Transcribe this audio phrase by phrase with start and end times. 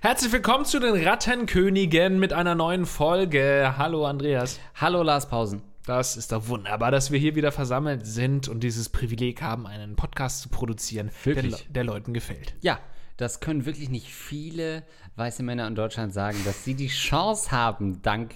[0.00, 3.74] Herzlich willkommen zu den Rattenkönigen mit einer neuen Folge.
[3.76, 4.60] Hallo Andreas.
[4.76, 5.62] Hallo Lars Pausen.
[5.86, 9.96] Das ist doch wunderbar, dass wir hier wieder versammelt sind und dieses Privileg haben, einen
[9.96, 12.54] Podcast zu produzieren, der, der Leuten gefällt.
[12.60, 12.78] Ja,
[13.20, 14.82] das können wirklich nicht viele
[15.16, 18.34] weiße Männer in Deutschland sagen, dass sie die Chance haben, dank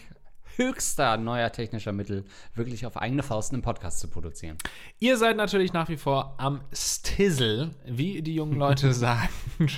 [0.57, 4.57] höchster neuer technischer Mittel wirklich auf eigene Faust einen Podcast zu produzieren.
[4.99, 9.29] Ihr seid natürlich nach wie vor am Stizzle, wie die jungen Leute sagen.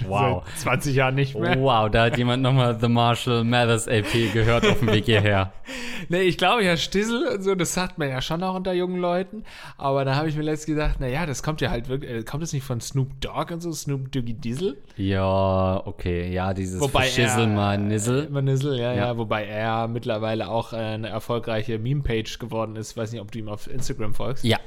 [0.06, 0.44] Wow.
[0.54, 1.60] Seit 20 Jahren nicht mehr.
[1.60, 5.52] Wow, da hat jemand nochmal The Marshall Mathers LP gehört auf dem Weg hierher.
[6.08, 9.00] Nee, ich glaube ja, Stissel und so, das sagt man ja schon auch unter jungen
[9.00, 9.42] Leuten.
[9.76, 12.44] Aber da habe ich mir letztens gedacht, naja, das kommt ja halt wirklich, äh, kommt
[12.44, 14.76] das nicht von Snoop Dogg und so, Snoop Doggy Diesel?
[14.96, 18.24] Ja, okay, ja, dieses Wobei Schissel mal Nizzle.
[18.24, 19.18] Immer Nizzle, ja, ja, Ja.
[19.18, 22.96] Wobei er mittlerweile auch äh, eine erfolgreiche Meme-Page geworden ist.
[22.96, 24.44] Weiß nicht, ob du ihm auf Instagram folgst.
[24.44, 24.58] Ja,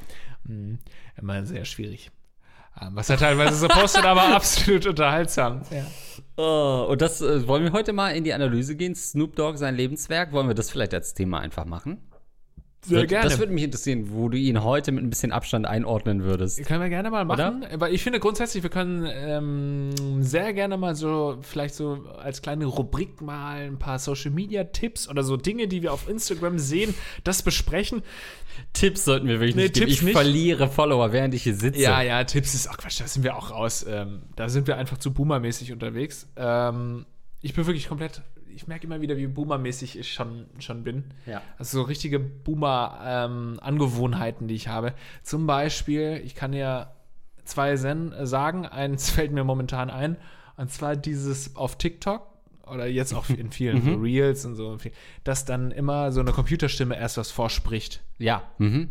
[1.18, 2.12] Immer sehr schwierig.
[2.82, 5.62] Ähm, Was er teilweise so postet, aber absolut unterhaltsam.
[5.70, 5.86] Ja.
[6.38, 8.96] Oh, und das äh, wollen wir heute mal in die Analyse gehen.
[8.96, 10.32] Snoop Dogg, sein Lebenswerk.
[10.32, 12.09] Wollen wir das vielleicht als Thema einfach machen?
[12.86, 13.30] Sehr gerne.
[13.30, 16.66] Das würde mich interessieren, wo du ihn heute mit ein bisschen Abstand einordnen würdest.
[16.66, 17.66] Können wir gerne mal machen.
[17.72, 22.66] Aber ich finde grundsätzlich, wir können ähm, sehr gerne mal so, vielleicht so als kleine
[22.66, 26.94] Rubrik mal ein paar Social Media Tipps oder so Dinge, die wir auf Instagram sehen,
[27.24, 28.02] das besprechen.
[28.74, 29.86] Tipps sollten wir wirklich Nee, nicht geben.
[29.88, 30.14] Tipps Ich nicht.
[30.16, 31.80] verliere Follower, während ich hier sitze.
[31.82, 33.86] Ja, ja, Tipps ist auch Quatsch, da sind wir auch raus.
[33.88, 36.28] Ähm, da sind wir einfach zu Boomer-mäßig unterwegs.
[36.38, 37.06] Ähm,
[37.42, 38.22] ich bin wirklich komplett,
[38.60, 41.06] ich merke immer wieder, wie Boomer-mäßig ich schon, schon bin.
[41.26, 41.42] Ja.
[41.58, 44.94] Also so richtige Boomer-Angewohnheiten, die ich habe.
[45.24, 46.92] Zum Beispiel, ich kann ja
[47.46, 50.18] zwei Zen äh, sagen, eins fällt mir momentan ein,
[50.58, 52.28] und zwar dieses auf TikTok
[52.68, 54.78] oder jetzt auch in vielen so Reels und so,
[55.24, 58.02] dass dann immer so eine Computerstimme erst was vorspricht.
[58.18, 58.44] Ja.
[58.58, 58.90] Mhm.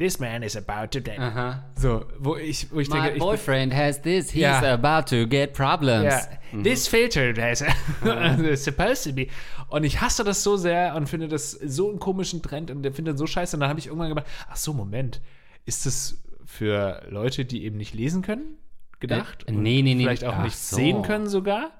[0.00, 1.18] This man is about to die.
[1.18, 1.62] Aha.
[1.76, 4.30] So, wo ich, wo ich My denke, ich, boyfriend has this.
[4.30, 4.72] He's Ja.
[4.72, 6.04] about to get problems.
[6.04, 7.62] Ja, this filter has
[8.50, 9.26] is supposed to be.
[9.68, 12.92] Und ich hasse das so sehr und finde das so einen komischen Trend und der
[12.94, 13.56] findet so scheiße.
[13.56, 15.20] Und dann habe ich irgendwann gedacht, ach so, Moment,
[15.66, 16.16] ist das
[16.46, 18.56] für Leute, die eben nicht lesen können,
[19.00, 19.44] gedacht?
[19.48, 20.04] Äh, nee, nee, nee.
[20.04, 20.76] Vielleicht auch Ach nicht so.
[20.76, 21.72] sehen können sogar?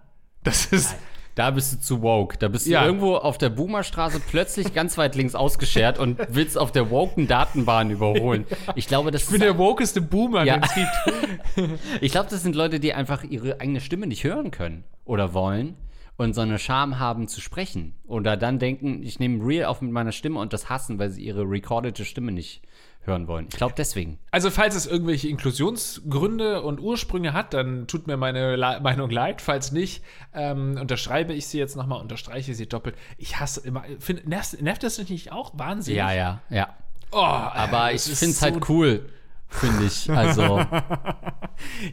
[0.45, 0.95] Das ist,
[1.41, 2.37] Da bist du zu woke.
[2.37, 2.85] Da bist du Ja.
[2.85, 7.91] irgendwo auf der Boomerstraße plötzlich ganz weit links ausgeschert und willst auf der woken Datenbahn
[7.91, 8.45] überholen.
[8.75, 10.59] Ich glaube, das ich bin der wokeste Boomer, Ja.
[10.59, 11.71] den es gibt.
[12.03, 15.77] Ich glaube, das sind Leute, die einfach ihre eigene Stimme nicht hören können oder wollen
[16.19, 17.95] und so eine Scham haben zu sprechen.
[18.07, 21.23] Oder dann denken, ich nehme Real auf mit meiner Stimme und das hassen, weil sie
[21.25, 22.61] ihre recordete Stimme nicht
[23.03, 23.47] hören wollen.
[23.51, 24.19] Ich glaube deswegen.
[24.31, 29.41] Also, falls es irgendwelche Inklusionsgründe und Ursprünge hat, dann tut mir meine Le Meinung leid.
[29.41, 30.03] Falls nicht,
[30.35, 32.97] ähm, unterschreibe ich sie jetzt nochmal, unterstreiche sie doppelt.
[33.19, 33.85] Ich hasse immer.
[33.99, 35.53] Find, nervt, nervt das nicht auch?
[35.59, 35.99] Wahnsinnig.
[35.99, 36.75] Ja, ja, ja.
[37.13, 39.09] Oh, Aber ich das ist finde es so- halt cool,
[39.51, 40.09] finde ich.
[40.11, 40.61] Also,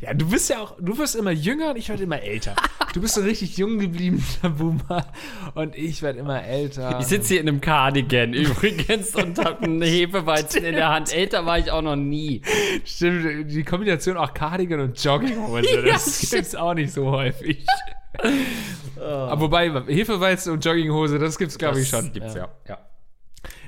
[0.02, 2.56] Ja, du bist ja auch, du wirst immer jünger und ich werde immer älter.
[2.94, 5.06] Du bist so richtig jung gebliebener Boomer
[5.56, 6.98] und ich werde immer älter.
[7.00, 11.14] ich sitze hier in einem Cardigan übrigens und habe einen Hefeweizen in der Hand.
[11.14, 12.42] Älter war ich auch noch nie.
[12.86, 17.66] Stimmt, die Kombination auch Cardigan und Jogginghose, das Ja, gibt's auch nicht so häufig.
[19.00, 22.12] Aber wobei, Hefeweizen und Jogginghose, das gibt's, glaube ich, schon.
[22.14, 22.48] Gibt's ja.
[22.68, 22.78] ja.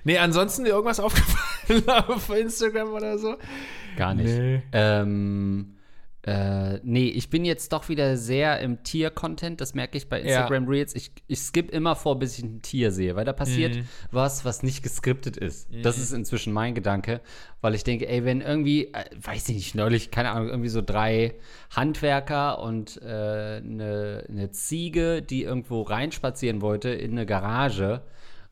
[0.04, 3.36] Nee, ansonsten dir irgendwas aufgefallen auf Instagram oder so?
[4.00, 4.28] Gar nicht.
[4.38, 4.62] Nee.
[4.72, 5.76] Ähm,
[6.24, 9.62] äh, nee, ich bin jetzt doch wieder sehr im Tier-Content.
[9.62, 10.94] Das merke ich bei Instagram Reels.
[10.94, 13.84] Ich, ich skippe immer vor, bis ich ein Tier sehe, weil da passiert Mhm.
[14.12, 15.70] was, was nicht geskriptet ist.
[15.82, 17.22] Das ist inzwischen mein Gedanke,
[17.62, 20.82] weil ich denke, ey, wenn irgendwie, äh, weiß ich nicht, neulich, keine Ahnung, irgendwie so
[20.82, 21.36] drei
[21.72, 23.06] Handwerker und äh,
[23.64, 28.02] eine, eine Ziege, die irgendwo reinspazieren wollte in eine Garage.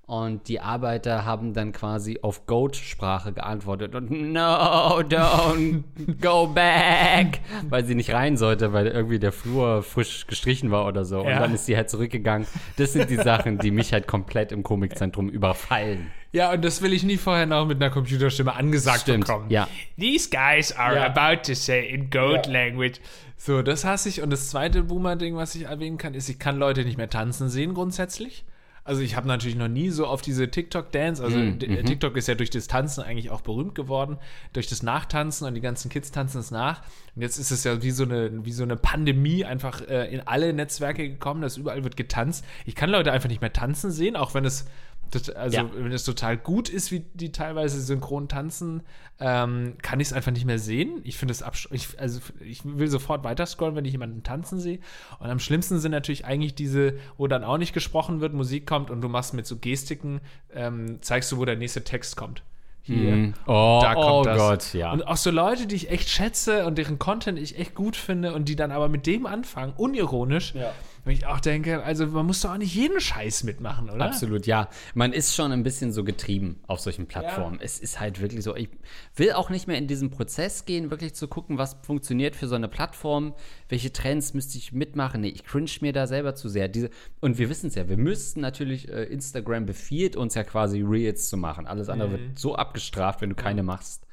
[0.07, 5.83] Und die Arbeiter haben dann quasi auf Goat-Sprache geantwortet und No, don't
[6.21, 11.03] go back, weil sie nicht rein sollte, weil irgendwie der Flur frisch gestrichen war oder
[11.03, 11.19] so.
[11.19, 11.39] Und Ja.
[11.41, 12.47] dann ist sie halt zurückgegangen.
[12.77, 16.09] Das sind die Sachen, die mich halt komplett im Komikzentrum überfallen.
[16.31, 19.49] Ja, und das will ich nie vorher noch mit einer Computerstimme angesagt Stimmt, bekommen.
[19.49, 19.67] ja.
[19.99, 21.13] These guys are Ja.
[21.13, 23.01] about to say in goat language.
[23.35, 24.21] So, das hasse ich.
[24.21, 27.49] Und das zweite Boomer-Ding, was ich erwähnen kann, ist, ich kann Leute nicht mehr tanzen
[27.49, 28.45] sehen grundsätzlich.
[28.87, 32.27] Also ich habe natürlich noch nie so auf diese TikTok-Dance, also Mhm, d- TikTok ist
[32.27, 34.17] ja durch das Tanzen eigentlich auch berühmt geworden,
[34.53, 36.81] durch das Nachtanzen und die ganzen Kids tanzen es nach.
[37.15, 40.21] Und jetzt ist es ja wie so eine, wie so eine Pandemie einfach äh, in
[40.21, 42.45] alle Netzwerke gekommen, dass überall wird getanzt.
[42.65, 44.65] Ich kann Leute einfach nicht mehr tanzen sehen, auch wenn es
[45.11, 45.69] Das, also, Ja.
[45.75, 48.83] wenn es total gut ist, wie die teilweise synchron tanzen,
[49.19, 51.01] ähm, kann ich es einfach nicht mehr sehen.
[51.03, 54.59] Ich finde es absch ich, also ich will sofort weiter scrollen, wenn ich jemanden tanzen
[54.59, 54.79] sehe.
[55.19, 58.91] Und am schlimmsten sind natürlich eigentlich diese, wo dann auch nicht gesprochen wird, Musik kommt
[58.91, 60.21] und du machst mit so Gestiken,
[60.53, 62.43] ähm, zeigst du, wo der nächste Text kommt.
[62.83, 63.15] Hier.
[63.15, 63.33] Mhm.
[63.47, 64.37] Oh, da kommt oh das.
[64.37, 64.93] Gott, ja.
[64.93, 68.33] Und auch so Leute, die ich echt schätze und deren Content ich echt gut finde
[68.33, 70.71] und die dann aber mit dem anfangen, unironisch, Ja.
[71.07, 74.05] Wenn ich auch denke, also man muss doch auch nicht jeden Scheiß mitmachen, oder?
[74.05, 74.69] Absolut, ja.
[74.93, 77.59] Man ist schon ein bisschen so getrieben auf solchen Plattformen.
[77.61, 78.69] Es ist halt wirklich so, ich
[79.15, 82.55] will auch nicht mehr in diesen Prozess gehen, wirklich zu gucken, was funktioniert für so
[82.55, 83.33] eine Plattform,
[83.69, 85.21] welche Trends müsste ich mitmachen.
[85.21, 86.67] Nee, ich cringe mir da selber zu sehr.
[86.67, 86.89] Diese,
[87.21, 91.29] und wir wissen es ja, wir müssten natürlich, äh, Instagram befiehlt uns ja quasi Reels
[91.29, 91.65] zu machen.
[91.67, 94.05] Alles andere wird so abgestraft, wenn du keine machst.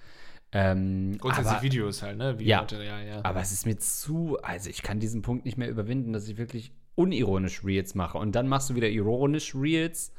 [0.52, 2.36] Ähm, Grundsätzlich aber- Videos halt, ne?
[2.38, 2.62] Ja.
[2.62, 3.24] Videomaterial, ja.
[3.24, 6.36] aber es ist mir zu, also ich kann diesen Punkt nicht mehr überwinden, dass ich
[6.36, 8.18] wirklich unironisch Reels mache.
[8.18, 10.12] Und dann machst du wieder ironisch Reels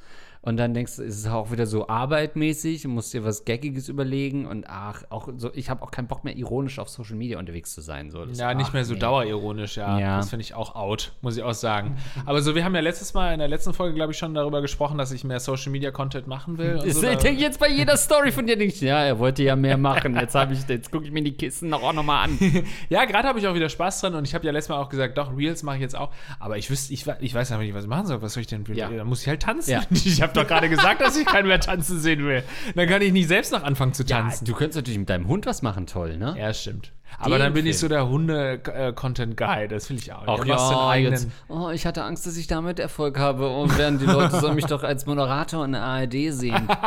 [0.46, 4.46] und dann denkst du, es ist auch wieder so arbeitmäßig, musst dir was Gaggiges überlegen
[4.46, 7.74] und ach, auch so, ich habe auch keinen Bock mehr ironisch auf Social Media unterwegs
[7.74, 8.12] zu sein.
[8.12, 9.00] So, das- Ja, nicht ach, mehr so nee.
[9.00, 10.00] dauerironisch, ja.
[10.00, 10.18] Ja.
[10.18, 11.98] Das finde ich auch out, muss ich auch sagen.
[12.26, 14.62] Aber so, wir haben ja letztes Mal in der letzten Folge, glaube ich, schon darüber
[14.62, 16.80] gesprochen, dass ich mehr Social Media Content machen will.
[16.86, 19.78] Ich so, denke jetzt bei jeder Story von dir nicht, ja, er wollte ja mehr
[19.78, 20.16] machen.
[20.16, 22.40] Jetzt habe ich, jetzt gucke ich mir die Kissen auch nochmal an.
[22.90, 24.90] Ja, gerade habe ich auch wieder Spaß dran und ich habe ja letztes Mal auch
[24.90, 26.12] gesagt, doch, Reels mache ich jetzt auch.
[26.40, 28.22] Aber ich wüsste, ich, ich weiß einfach nicht, was ich machen soll.
[28.22, 28.64] Was soll ich denn?
[28.74, 28.90] Ja.
[28.90, 29.72] Da muss ich halt tanzen.
[29.72, 29.82] Ja.
[30.06, 32.44] Ich habe doch gerade gesagt, dass ich keinen mehr tanzen sehen will.
[32.76, 34.46] Dann kann ich nicht selbst noch anfangen zu Ja, tanzen.
[34.46, 36.36] du könntest natürlich mit deinem Hund was machen, toll, ne?
[36.38, 36.92] Ja, stimmt.
[37.20, 37.92] Aber dann bin ich so Film.
[37.92, 39.68] der Hunde-Content-Guy.
[39.68, 40.24] Das will ich auch.
[40.28, 41.28] Ach ja, jetzt.
[41.48, 44.66] Oh, ich hatte Angst, dass ich damit Erfolg habe und während die Leute sollen mich
[44.66, 46.68] doch als Moderator in der ARD sehen.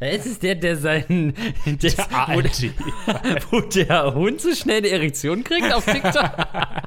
[0.00, 1.34] Es ist der, der seinen.
[1.66, 2.72] Der, wo, ARD.
[3.50, 6.30] wo der Hund so schnell eine Erektion kriegt auf TikTok.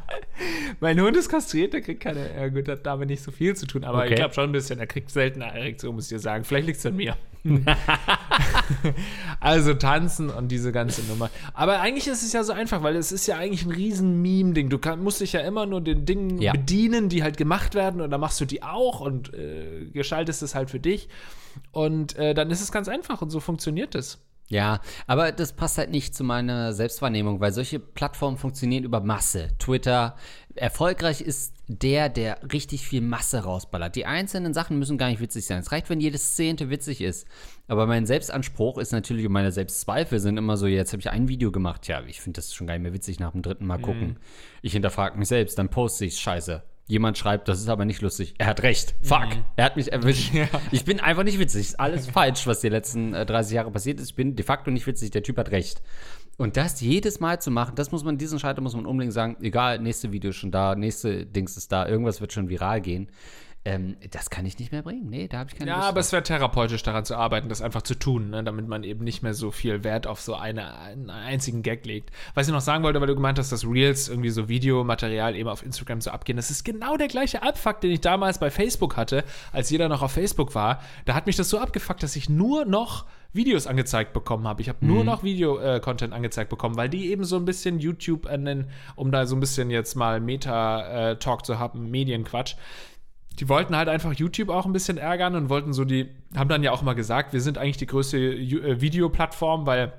[0.79, 2.33] Mein Hund ist kastriert, der kriegt keine.
[2.35, 4.09] Ja, gut, hat damit nicht so viel zu tun, aber Okay.
[4.11, 4.79] ich glaube schon ein bisschen.
[4.79, 6.43] Er kriegt selten eine Erektion, muss ich dir sagen.
[6.43, 7.15] Vielleicht liegt es an mir.
[9.39, 11.29] also tanzen und diese ganze Nummer.
[11.53, 14.69] Aber eigentlich ist es ja so einfach, weil es ist ja eigentlich ein riesen Meme-Ding.
[14.69, 16.51] Du kann, musst dich ja immer nur den Dingen Ja.
[16.51, 20.55] bedienen, die halt gemacht werden, und dann machst du die auch und äh, gestaltest es
[20.55, 21.09] halt für dich.
[21.71, 24.19] Und äh, dann ist es ganz einfach und so funktioniert es.
[24.47, 29.47] Ja, aber das passt halt nicht zu meiner Selbstwahrnehmung, weil solche Plattformen funktionieren über Masse.
[29.59, 30.17] Twitter,
[30.55, 33.95] erfolgreich ist der, der richtig viel Masse rausballert.
[33.95, 35.59] Die einzelnen Sachen müssen gar nicht witzig sein.
[35.59, 37.27] Es reicht, wenn jedes Zehnte witzig ist.
[37.67, 41.27] Aber mein Selbstanspruch ist natürlich und meine Selbstzweifel sind immer so, jetzt habe ich ein
[41.27, 41.87] Video gemacht.
[41.87, 44.17] Ja, ich finde das schon gar nicht mehr witzig nach dem dritten Mal gucken.
[44.61, 46.63] Ich hinterfrage mich selbst, dann poste ich Scheiße.
[46.87, 48.33] Jemand schreibt, das ist aber nicht lustig.
[48.37, 48.95] Er hat recht.
[49.01, 49.29] Fuck.
[49.55, 50.33] Er hat mich erwischt.
[50.71, 51.67] Ich bin einfach nicht witzig.
[51.67, 54.09] Ist alles falsch, was die letzten äh, 30 Jahre passiert ist.
[54.09, 55.11] Ich bin de facto nicht witzig.
[55.11, 55.81] Der Typ hat recht.
[56.41, 59.37] Und das jedes Mal zu machen, das muss man, diesen Scheiter muss man unbedingt sagen,
[59.41, 63.09] egal, nächste Video ist schon da, nächste Dings ist da, irgendwas wird schon viral gehen.
[63.63, 65.07] Ähm, das kann ich nicht mehr bringen.
[65.07, 66.05] Nee, da habe ich keine Ja, Lust aber drauf.
[66.07, 68.43] es wäre therapeutisch daran zu arbeiten, das einfach zu tun, ne?
[68.43, 72.09] damit man eben nicht mehr so viel Wert auf so eine, einen einzigen Gag legt.
[72.33, 75.47] Was ich noch sagen wollte, weil du gemeint hast, dass Reels irgendwie so Videomaterial eben
[75.47, 78.97] auf Instagram so abgehen, das ist genau der gleiche Abfuck, den ich damals bei Facebook
[78.97, 80.81] hatte, als jeder noch auf Facebook war.
[81.05, 84.61] Da hat mich das so abgefuckt, dass ich nur noch Videos angezeigt bekommen habe.
[84.61, 88.37] Ich habe nur noch Video-Content angezeigt bekommen, weil die eben so ein bisschen YouTube, äh,
[88.37, 92.55] nennen, um da so ein bisschen jetzt mal Meta-Talk zu haben, Medienquatsch,
[93.39, 96.63] die wollten halt einfach YouTube auch ein bisschen ärgern und wollten so die, haben dann
[96.63, 99.93] ja auch immer gesagt, wir sind eigentlich die größte äh, Videoplattform, weil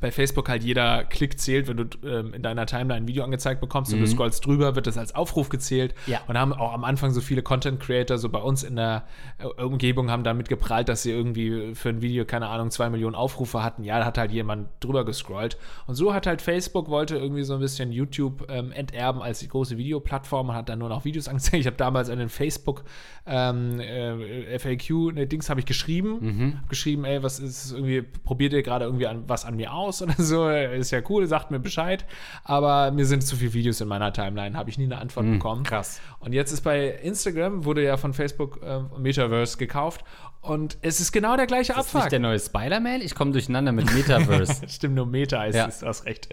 [0.00, 3.60] bei Facebook halt jeder Klick zählt, wenn du ähm, in deiner Timeline ein Video angezeigt
[3.60, 5.94] bekommst und du scrollst drüber, wird das als Aufruf gezählt.
[6.06, 6.20] Ja.
[6.26, 9.04] Und haben auch am Anfang so viele Content Creator, so bei uns in der
[9.38, 13.14] äh, Umgebung, haben damit geprallt, dass sie irgendwie für ein Video, keine Ahnung, zwei Millionen
[13.14, 13.84] Aufrufe hatten.
[13.84, 15.56] Ja, da hat halt jemand drüber gescrollt.
[15.86, 19.48] Und so hat halt Facebook, wollte irgendwie so ein bisschen YouTube ähm, enterben als die
[19.48, 21.60] große Videoplattform und hat dann nur noch Videos angezeigt.
[21.60, 22.82] Ich habe damals einen Facebook
[23.24, 26.56] ähm, äh, FAQ, ne, Dings habe ich geschrieben.
[26.60, 29.81] Hab geschrieben, ey, was ist irgendwie, probiert ihr gerade irgendwie an, was an mir aus
[30.02, 30.48] oder so?
[30.48, 32.04] Ist ja cool, sagt mir Bescheid.
[32.44, 35.64] Aber mir sind zu viele Videos in meiner Timeline, habe ich nie eine Antwort bekommen.
[35.64, 36.00] krass.
[36.20, 40.04] Und jetzt ist bei Instagram, wurde ja von Facebook äh, Metaverse gekauft
[40.40, 42.00] und es ist genau der gleiche ist das Abfuck.
[42.02, 43.00] nicht der neue Spider-Man?
[43.00, 44.62] Ich komme durcheinander mit Metaverse.
[44.68, 45.66] Stimmt, nur Meta ist Ja.
[45.66, 46.28] es, du hast recht.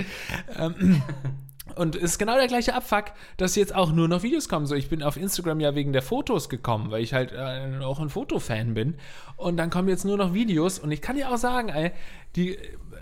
[0.58, 1.02] Ähm,
[1.76, 3.06] und es ist genau der gleiche Abfuck,
[3.38, 4.66] dass jetzt auch nur noch Videos kommen.
[4.66, 8.00] So, ich bin auf Instagram ja wegen der Fotos gekommen, weil ich halt äh, auch
[8.00, 8.96] ein Fotofan bin.
[9.38, 10.80] Und dann kommen jetzt nur noch Videos.
[10.80, 11.92] Und ich kann dir auch sagen, ey,
[12.36, 12.58] die,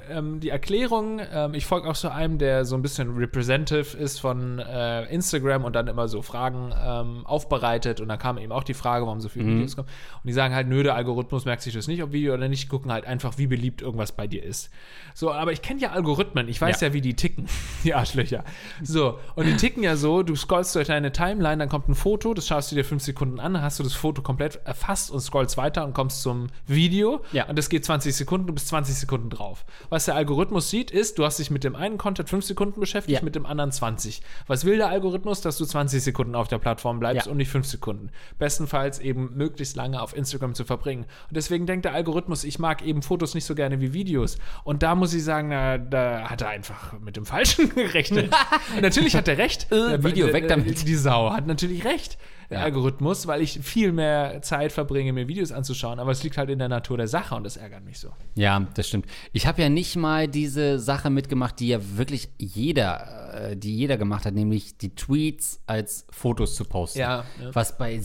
[0.09, 4.19] ähm, die Erklärung, ähm, ich folge auch so einem, der so ein bisschen representative ist
[4.19, 8.01] von äh, Instagram und dann immer so Fragen ähm, aufbereitet.
[8.01, 9.87] Und dann kam eben auch die Frage, warum so viele Videos kommen.
[9.87, 12.69] Und die sagen halt, nö, der Algorithmus merkt sich das nicht, ob Video oder nicht,
[12.69, 14.69] gucken halt einfach, wie beliebt irgendwas bei dir ist.
[15.13, 16.89] So, aber ich kenne ja Algorithmen, ich weiß ja.
[16.89, 16.93] Ja.
[16.93, 17.47] wie die ticken,
[17.83, 18.43] die Arschlöcher.
[18.83, 22.33] So, und die ticken ja so, du scrollst durch deine Timeline, dann kommt ein Foto,
[22.33, 25.19] das schaust du dir fünf Sekunden an, dann hast du das Foto komplett erfasst und
[25.19, 27.21] scrollst weiter und kommst zum Video.
[27.31, 27.47] Ja.
[27.47, 29.65] Und das geht 20 Sekunden, du bist 20 Sekunden drauf.
[29.89, 33.19] Was der Algorithmus sieht, ist, du hast dich mit dem einen Content fünf Sekunden beschäftigt,
[33.19, 33.23] Ja.
[33.25, 34.21] mit dem anderen 20.
[34.47, 35.41] Was will der Algorithmus?
[35.41, 37.31] Dass du 20 Sekunden auf der Plattform bleibst Ja.
[37.31, 38.09] und nicht fünf Sekunden.
[38.37, 41.03] Bestenfalls eben möglichst lange auf Instagram zu verbringen.
[41.29, 44.37] Und deswegen denkt der Algorithmus, ich mag eben Fotos nicht so gerne wie Videos.
[44.63, 48.33] Und da muss ich sagen, na, da hat er einfach mit dem Falschen gerechnet.
[48.81, 49.71] natürlich hat er recht.
[49.71, 50.87] Äh, Video, weg damit.
[50.87, 52.17] Die Sau hat natürlich recht,
[52.49, 52.59] Ja.
[52.61, 55.99] Algorithmus, weil ich viel mehr Zeit verbringe, mir Videos anzuschauen.
[55.99, 58.09] Aber es liegt halt in der Natur der Sache und das ärgert mich so.
[58.35, 59.05] Ja, das stimmt.
[59.33, 63.97] Ich habe ja nicht mal diese Sache mitgemacht, die ja wirklich jeder, äh, die jeder
[63.97, 66.99] gemacht hat, nämlich die Tweets als Fotos zu posten.
[66.99, 67.53] Ja, ja.
[67.53, 67.99] Was bei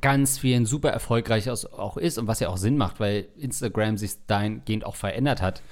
[0.00, 4.12] ganz vielen super erfolgreich auch ist und was ja auch Sinn macht, weil Instagram sich
[4.26, 5.62] dahingehend auch verändert hat.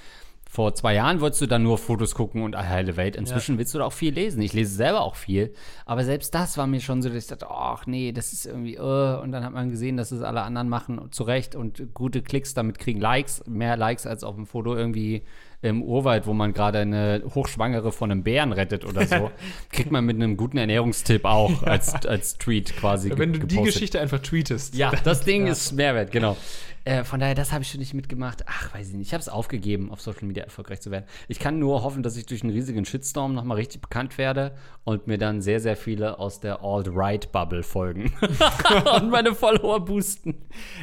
[0.53, 3.15] Vor zwei Jahren wolltest du dann nur Fotos gucken und heile Welt.
[3.15, 4.39] Inzwischen willst du da auch viel lesen.
[4.43, 5.51] Ich lese selber auch viel.
[5.87, 8.77] Aber selbst das war mir schon so, dass ich dachte, ach nee, das ist irgendwie,
[8.77, 9.19] uh.
[9.23, 12.53] und dann hat man gesehen, dass es alle anderen machen zu Recht und gute Klicks
[12.53, 15.23] damit kriegen Likes, mehr Likes als auf dem Foto irgendwie
[15.63, 19.31] im Urwald, wo man gerade eine Hochschwangere von einem Bären rettet oder so.
[19.71, 23.73] Kriegt man mit einem guten Ernährungstipp auch als, als Tweet quasi Wenn du die gepostet.
[23.73, 24.75] Geschichte einfach tweetest.
[24.75, 26.37] Ja, das Ding ist Mehrwert, genau.
[26.85, 28.43] Äh, von daher, das habe ich schon nicht mitgemacht.
[28.45, 29.07] Ach, weiß ich nicht.
[29.07, 31.05] Ich habe es aufgegeben, auf Social Media erfolgreich zu werden.
[31.27, 35.07] Ich kann nur hoffen, dass ich durch einen riesigen Shitstorm nochmal richtig bekannt werde und
[35.07, 38.11] mir dann sehr, sehr viele aus der Alt-Right-Bubble folgen
[38.95, 40.35] und meine Follower boosten.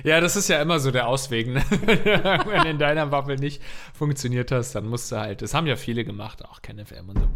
[0.02, 1.48] Ja, das ist ja immer so der Ausweg.
[1.48, 1.62] Ne?
[2.46, 5.42] Wenn in deiner Bubble nicht funktioniert hast, dann musst du halt.
[5.42, 7.28] Das haben ja viele gemacht, auch KenFM und so.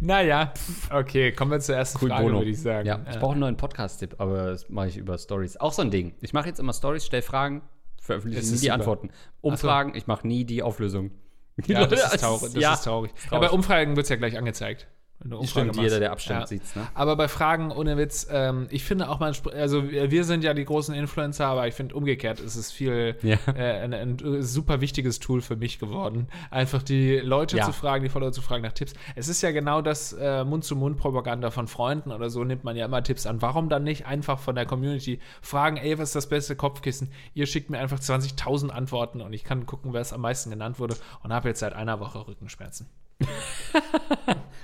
[0.00, 0.52] Naja,
[0.90, 2.86] okay, kommen wir zur ersten Frage, würde ich sagen.
[2.86, 5.56] Ja, ich brauche einen neuen Podcast-Tipp, aber das mache ich über Stories.
[5.56, 6.14] Auch so ein Ding.
[6.20, 7.62] Ich mache jetzt immer Stories, stelle Fragen,
[8.00, 8.74] veröffentliche nie die super.
[8.74, 9.10] Antworten.
[9.40, 11.12] Umfragen, ich mache nie die Auflösung.
[11.58, 12.52] Die Ja, Leute- das ist traurig.
[12.54, 13.12] Das ja, ist traurig.
[13.30, 14.88] Ja, bei Umfragen wird es ja gleich angezeigt.
[15.22, 16.88] Du Umfrage Stimmt, jeder, der abstimmt, sieht's, ne?
[16.94, 20.54] Aber bei Fragen ohne Witz, ähm, ich finde auch mal, also wir wir sind ja
[20.54, 23.36] die großen Influencer, aber ich finde umgekehrt ist es viel Ja.
[23.54, 27.66] äh, ein, ein super wichtiges Tool für mich geworden, einfach die Leute Ja.
[27.66, 28.94] zu fragen, die Follower zu fragen nach Tipps.
[29.14, 33.02] Es ist ja genau das äh, Mund-zu-Mund-Propaganda von Freunden oder so, nimmt man ja immer
[33.02, 33.42] Tipps an.
[33.42, 37.12] Warum dann nicht einfach von der Community fragen, ey, was ist das beste Kopfkissen?
[37.34, 40.78] Ihr schickt mir einfach 20.000 Antworten und ich kann gucken, wer es am meisten genannt
[40.78, 42.88] wurde und habe jetzt seit einer Woche Rückenschmerzen.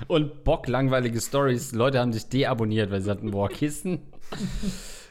[0.09, 1.73] Und Bock, langweilige Stories.
[1.73, 4.01] Leute haben dich deabonniert, weil sie sagten, boah, Kissen.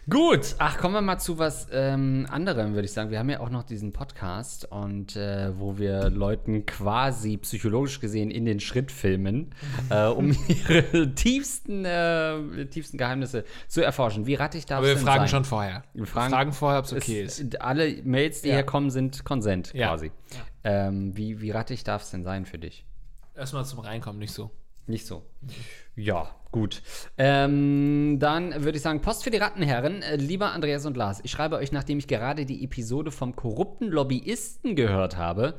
[0.07, 3.09] Gut, ach, kommen wir mal zu was ähm, anderem, würde ich sagen.
[3.09, 8.29] Wir haben ja auch noch diesen Podcast und äh, wo wir Leuten quasi psychologisch gesehen
[8.29, 9.55] in den Schritt filmen,
[9.89, 14.27] äh, um ihre tiefsten, äh, tiefsten Geheimnisse zu erforschen.
[14.27, 15.29] Wie rattig darf Aber wir es denn fragen sein?
[15.29, 15.83] schon vorher.
[15.95, 17.59] Wir fragen- vorher, ob es okay ist.
[17.59, 18.55] Alle Mails, die Ja.
[18.55, 19.87] herkommen, sind Konsent Ja.
[19.87, 20.11] quasi.
[20.63, 22.85] Ähm, wie, wie rattig darf es denn sein für dich?
[23.33, 24.51] Erstmal zum Reinkommen, nicht so.
[24.87, 25.23] Nicht so.
[25.95, 26.81] Ja, gut.
[27.17, 30.01] Ähm, dann würde ich sagen, Post für die Rattenherren.
[30.01, 33.87] Äh, lieber Andreas und Lars, ich schreibe euch, nachdem ich gerade die Episode vom korrupten
[33.87, 35.55] Lobbyisten gehört habe.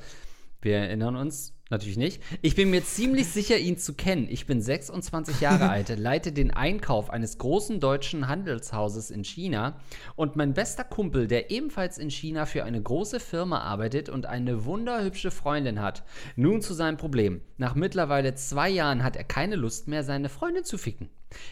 [0.60, 2.22] Wir erinnern uns natürlich nicht.
[2.42, 4.28] Ich bin mir ziemlich sicher, ihn zu kennen.
[4.30, 9.78] Ich bin 26 Jahre alt, leite den Einkauf eines großen deutschen Handelshauses in China
[10.14, 14.64] und mein bester Kumpel, der ebenfalls in China für eine große Firma arbeitet und eine
[14.64, 16.04] wunderhübsche Freundin hat.
[16.36, 17.40] Nun zu seinem Problem.
[17.58, 21.08] Nach mittlerweile zwei Jahren hat er keine Lust mehr, seine Freundin zu ficken.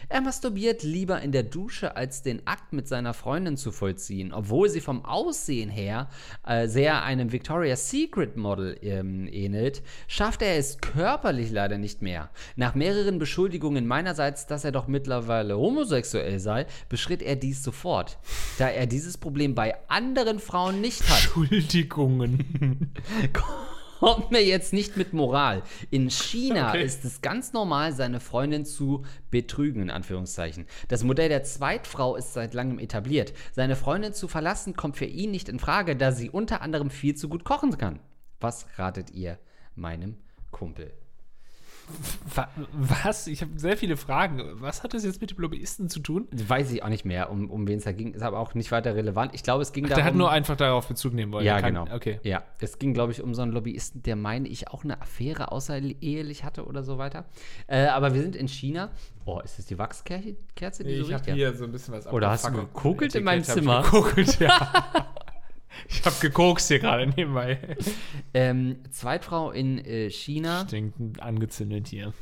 [0.07, 4.69] Er masturbiert lieber in der Dusche, als den Akt mit seiner Freundin zu vollziehen, obwohl
[4.69, 6.09] sie vom Aussehen her
[6.45, 12.29] äh, sehr einem Victoria's Secret Model ähm, ähnelt, schafft er es körperlich leider nicht mehr.
[12.55, 18.17] Nach mehreren Beschuldigungen meinerseits, dass er doch mittlerweile homosexuell sei, beschritt er dies sofort,
[18.57, 21.23] da er dieses Problem bei anderen Frauen nicht hat.
[21.23, 22.93] Entschuldigungen.
[24.05, 25.63] Kommt mir jetzt nicht mit Moral.
[25.89, 26.83] In China Okay.
[26.83, 30.67] ist es ganz normal, seine Freundin zu betrügen, in Anführungszeichen.
[30.89, 33.33] Das Modell der Zweitfrau ist seit langem etabliert.
[33.51, 37.15] Seine Freundin zu verlassen kommt für ihn nicht in Frage, da sie unter anderem viel
[37.15, 37.99] zu gut kochen kann.
[38.39, 39.39] Was ratet ihr
[39.73, 40.17] meinem
[40.51, 40.93] Kumpel?
[42.33, 43.27] Wa- Was?
[43.27, 44.41] Ich habe sehr viele Fragen.
[44.55, 46.27] Was hat das jetzt mit dem Lobbyisten zu tun?
[46.31, 48.13] Weiß ich auch nicht mehr, um, um wen es da ging.
[48.13, 49.33] Ist aber auch nicht weiter relevant.
[49.35, 49.99] Ich glaube, es ging Ach, darum.
[50.01, 51.45] der hat nur einfach darauf Bezug nehmen wollen.
[51.45, 51.95] Ja, kann- genau.
[51.95, 52.19] Okay.
[52.23, 55.51] Ja, es ging, glaube ich, um so einen Lobbyisten, der, meine ich, auch eine Affäre
[55.51, 57.25] außerehelich hatte oder so weiter.
[57.67, 58.91] Äh, aber wir sind in China.
[59.25, 61.93] Oh, ist das die Wachskerze, Kerze, die Nee, so ich habe hier so ein bisschen
[61.93, 63.81] was Oder hast du gekokelt in meinem Zimmer?
[63.83, 64.71] gekokelt, ja.
[65.89, 67.59] ich habe gekokst hier gerade nebenbei.
[68.33, 70.65] Ähm, Zweitfrau in äh, China.
[70.67, 72.13] Stinkt angezündet hier.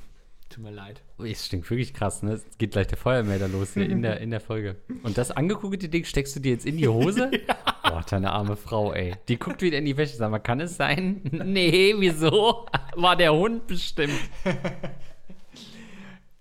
[0.53, 1.01] Tut mir leid.
[1.17, 2.33] Oh, es stinkt wirklich krass, ne?
[2.33, 4.75] Es geht gleich der Feuermelder los hier in der, in der Folge.
[5.01, 7.31] Und das angekugelte Ding steckst du dir jetzt in die Hose?
[7.83, 9.15] Boah, deine arme Frau, ey.
[9.27, 10.15] Die guckt wieder in die Wäsche.
[10.15, 11.21] Sag mal, kann es sein?
[11.31, 12.67] nee, wieso?
[12.95, 14.13] War der Hund bestimmt.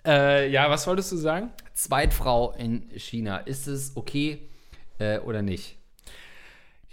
[0.05, 1.51] Äh, ja, was wolltest du sagen?
[1.73, 3.39] Zweitfrau in China.
[3.39, 4.41] Ist es okay
[4.99, 5.79] äh, oder nicht?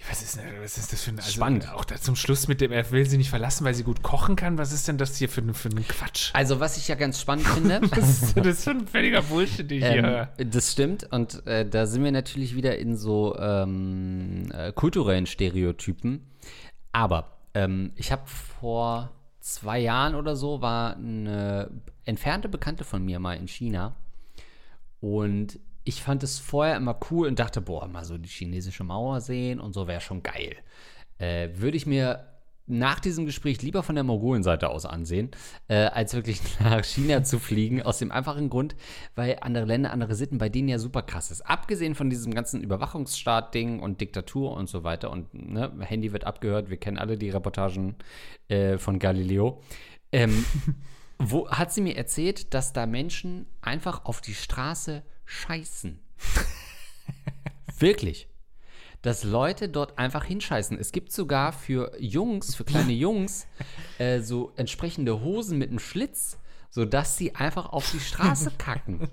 [0.08, 1.70] Was ist, denn, was ist das für ein also Spannend.
[1.74, 4.36] Auch da zum Schluss mit dem, er will sie nicht verlassen, weil sie gut kochen
[4.38, 4.58] kann.
[4.58, 6.30] Was ist denn das hier für, ein- für ein Quatsch?
[6.34, 7.82] Also, was ich ja ganz spannend finde.
[7.92, 10.26] Was ist denn das für ein völliger Bullshit, den ich hier Ähm, höre?
[10.38, 16.26] das stimmt und äh, da sind wir natürlich wieder in so ähm, äh, kulturellen Stereotypen.
[16.94, 21.70] Aber ähm, ich habe vor zwei Jahren oder so war eine
[22.06, 23.96] entfernte Bekannte von mir mal in China
[25.02, 29.22] und ich fand es vorher immer cool und dachte, boah, mal so die chinesische Mauer
[29.22, 30.56] sehen und so wäre schon geil.
[31.18, 32.28] Äh, Würde ich mir
[32.68, 35.32] nach diesem Gespräch lieber von der Mongolenseite aus ansehen,
[35.68, 37.82] äh, als wirklich nach China zu fliegen.
[37.82, 38.76] Aus dem einfachen Grund,
[39.16, 41.42] weil andere Länder, andere Sitten bei denen ja super krass ist.
[41.42, 46.70] Abgesehen von diesem ganzen Überwachungsstaat-Ding und Diktatur und so weiter und ne, Handy wird abgehört,
[46.70, 47.96] wir kennen alle die Reportagen
[48.48, 49.64] äh, von Galileo.
[50.12, 50.46] Ähm,
[51.18, 56.00] wo hat sie mir erzählt, dass da Menschen einfach auf die Straße scheißen?
[57.78, 58.28] Wirklich.
[59.02, 60.78] Dass Leute dort einfach hinscheißen.
[60.78, 63.48] Es gibt sogar für Jungs, für kleine Jungs,
[63.98, 66.38] äh, so entsprechende Hosen mit einem Schlitz,
[66.70, 69.08] sodass sie einfach auf die Straße kacken.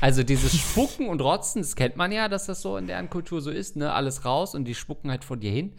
[0.00, 3.40] Also dieses Spucken und Rotzen, das kennt man ja, dass das so in deren Kultur
[3.40, 3.92] so ist, ne?
[3.92, 5.74] Alles raus und die spucken halt vor dir hin.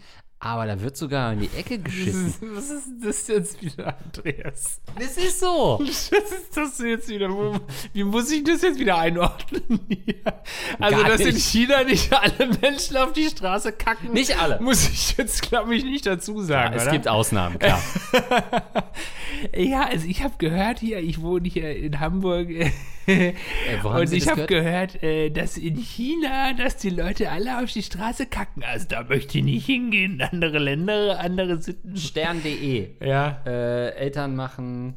[0.45, 2.35] Aber da wird sogar in die Ecke geschissen.
[2.55, 4.79] Was ist das jetzt wieder, Andreas?
[4.95, 5.79] Das ist so.
[5.81, 7.29] Was ist das jetzt wieder?
[7.93, 9.79] Wie muss ich das jetzt wieder einordnen?
[9.89, 10.21] hier?
[10.79, 11.47] Also, Gar dass in nicht.
[11.47, 14.13] China nicht alle Menschen auf die Straße kacken.
[14.13, 14.61] Nicht alle.
[14.61, 16.75] Muss ich jetzt, glaube ich, nicht dazu sagen.
[16.75, 16.91] Es oder?
[16.91, 17.81] gibt Ausnahmen, klar.
[19.55, 22.49] Ja, also ich habe gehört hier, ich wohne hier in Hamburg.
[23.81, 24.65] Wo haben und ich habe gehört?
[24.65, 28.63] gehört, äh, dass in China, dass die Leute alle auf die Straße kacken.
[28.63, 30.21] Also da möchte ich nicht hingehen.
[30.31, 31.95] Andere Länder, andere Sitten.
[31.95, 33.05] Stern.de.
[33.05, 33.41] Ja.
[33.45, 34.95] Äh, Eltern machen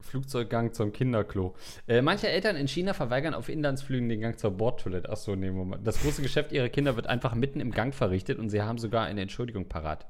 [0.00, 1.54] Flugzeuggang zum Kinderklo.
[1.86, 5.08] Äh, manche Eltern in China verweigern auf Inlandsflügen den Gang zur Bordtoilette.
[5.08, 5.86] Achso, nee, Moment.
[5.86, 9.04] Das große Geschäft ihrer Kinder wird einfach mitten im Gang verrichtet und sie haben sogar
[9.04, 10.06] eine Entschuldigung parat.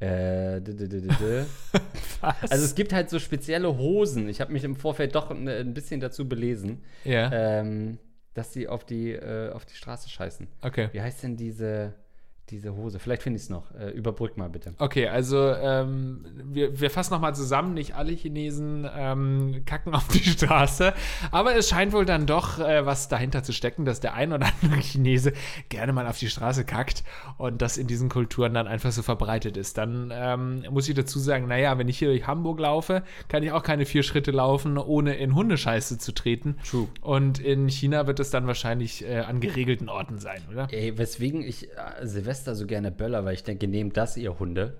[0.00, 0.60] Äh.
[2.20, 4.28] Also es gibt halt so spezielle Hosen.
[4.28, 7.30] Ich habe mich im Vorfeld doch ein, ein bisschen dazu belesen, Ja.
[7.32, 7.98] ähm,
[8.34, 10.48] dass sie auf die, äh, auf die Straße scheißen.
[10.62, 10.88] Okay.
[10.92, 11.94] Wie heißt denn diese,
[12.50, 12.98] diese Hose?
[12.98, 13.74] Vielleicht finde ich es noch.
[13.74, 14.74] Äh, überbrück mal bitte.
[14.78, 20.24] Okay, also ähm, wir, wir fassen nochmal zusammen, nicht alle Chinesen ähm, kacken auf die
[20.24, 20.92] Straße,
[21.30, 24.46] aber es scheint wohl dann doch äh, was dahinter zu stecken, dass der ein oder
[24.62, 25.32] andere Chinese
[25.68, 27.04] gerne mal auf die Straße kackt
[27.38, 29.78] und das in diesen Kulturen dann einfach so verbreitet ist.
[29.78, 33.52] Dann ähm, muss ich dazu sagen, naja, wenn ich hier durch Hamburg laufe, kann ich
[33.52, 36.56] auch keine vier Schritte laufen, ohne in Hundescheiße zu treten.
[36.68, 36.88] True.
[37.00, 40.68] Und in China wird es dann wahrscheinlich äh, an geregelten Orten sein, oder?
[40.70, 44.74] Ey, weswegen ich äh, Silvester so gerne böller, weil ich denke, nehmt das, ihr Hunde.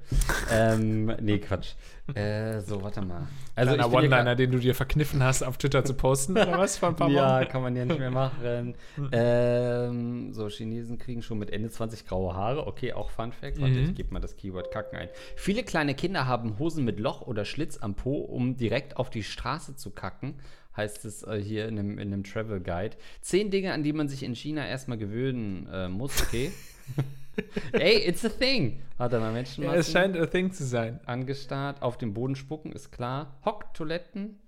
[0.53, 1.73] ähm, nee, Quatsch.
[2.15, 3.27] Äh, so, warte mal.
[3.55, 6.77] Also, Kleiner hier One-Liner, den du dir verkniffen hast, auf Twitter zu posten, oder was?
[6.77, 7.49] Vor ein paar Ja, Wochen?
[7.49, 8.75] kann man ja nicht mehr machen.
[9.13, 12.67] ähm, so, Chinesen kriegen schon mit Ende 20 graue Haare.
[12.67, 13.61] Okay, auch Fun Fact.
[13.61, 15.09] Warte, ich gebe mal das Keyword Kacken ein.
[15.35, 19.23] Viele kleine Kinder haben Hosen mit Loch oder Schlitz am Po, um direkt auf die
[19.23, 20.35] Straße zu kacken.
[20.77, 22.97] Heißt es äh, hier in einem, in einem Travel Guide.
[23.23, 26.53] Zehn Dinge, an die man sich in China erstmal gewöhnen äh, muss, okay?
[27.73, 28.83] Ey, it's a thing.
[28.97, 29.65] Warte mal, Menschen.
[29.65, 31.01] Ja, es scheint a thing zu sein.
[31.07, 33.39] angestarrt, auf den Boden spucken, ist klar.
[33.45, 34.39] Hocktoiletten.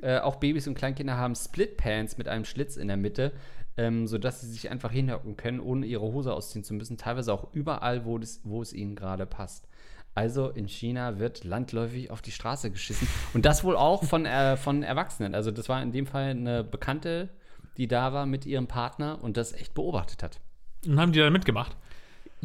[0.00, 3.32] Äh, auch Babys und Kleinkinder haben Splitpants mit einem Schlitz in der Mitte,
[3.76, 6.96] ähm, sodass sie sich einfach hinhocken können, ohne ihre Hose ausziehen zu müssen.
[6.96, 9.68] Teilweise auch überall, wo, das, wo es ihnen gerade passt.
[10.14, 13.08] Also in China wird landläufig auf die Straße geschissen.
[13.34, 15.34] Und das wohl auch von, äh, von Erwachsenen.
[15.34, 17.30] Also das war in dem Fall eine Bekannte,
[17.76, 20.40] die da war mit ihrem Partner und das echt beobachtet hat.
[20.86, 21.76] Und haben die dann mitgemacht?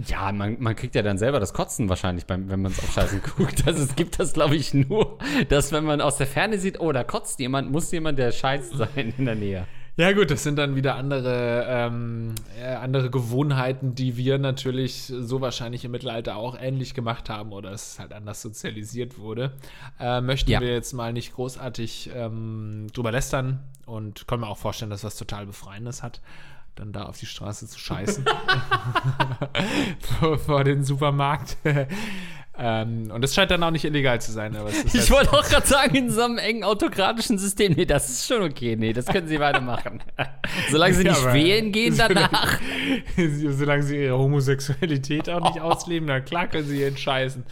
[0.08, 2.92] Ja, man, man kriegt ja dann selber das Kotzen wahrscheinlich, beim, wenn man es auf
[2.94, 3.68] Scheißen guckt.
[3.68, 5.18] Also es gibt das, glaube ich, nur,
[5.50, 8.78] dass wenn man aus der Ferne sieht, oh, da kotzt jemand, muss jemand, der scheißt
[8.78, 9.66] sein in der Nähe.
[9.98, 15.42] Ja, gut, das sind dann wieder andere, ähm, äh, andere Gewohnheiten, die wir natürlich so
[15.42, 19.52] wahrscheinlich im Mittelalter auch ähnlich gemacht haben oder es halt anders sozialisiert wurde.
[20.00, 20.62] Äh, möchten Ja.
[20.62, 25.18] wir jetzt mal nicht großartig ähm, drüber lästern und können mir auch vorstellen, dass was
[25.18, 26.22] total Befreiendes hat,
[26.76, 28.26] dann da auf die Straße zu scheißen.
[30.20, 31.58] vor, vor den Supermarkt.
[32.58, 34.56] ähm, und es scheint dann auch nicht illegal zu sein.
[34.86, 38.28] Ich halt- wollte auch gerade sagen, in so einem engen autokratischen System, nee, das ist
[38.28, 40.02] schon okay, nee, das können sie weitermachen.
[40.72, 42.60] Solange sie Ja, nicht wählen gehen danach.
[43.18, 47.44] Solange sie ihre Homosexualität auch nicht ausleben, dann klar können sie hier scheißen.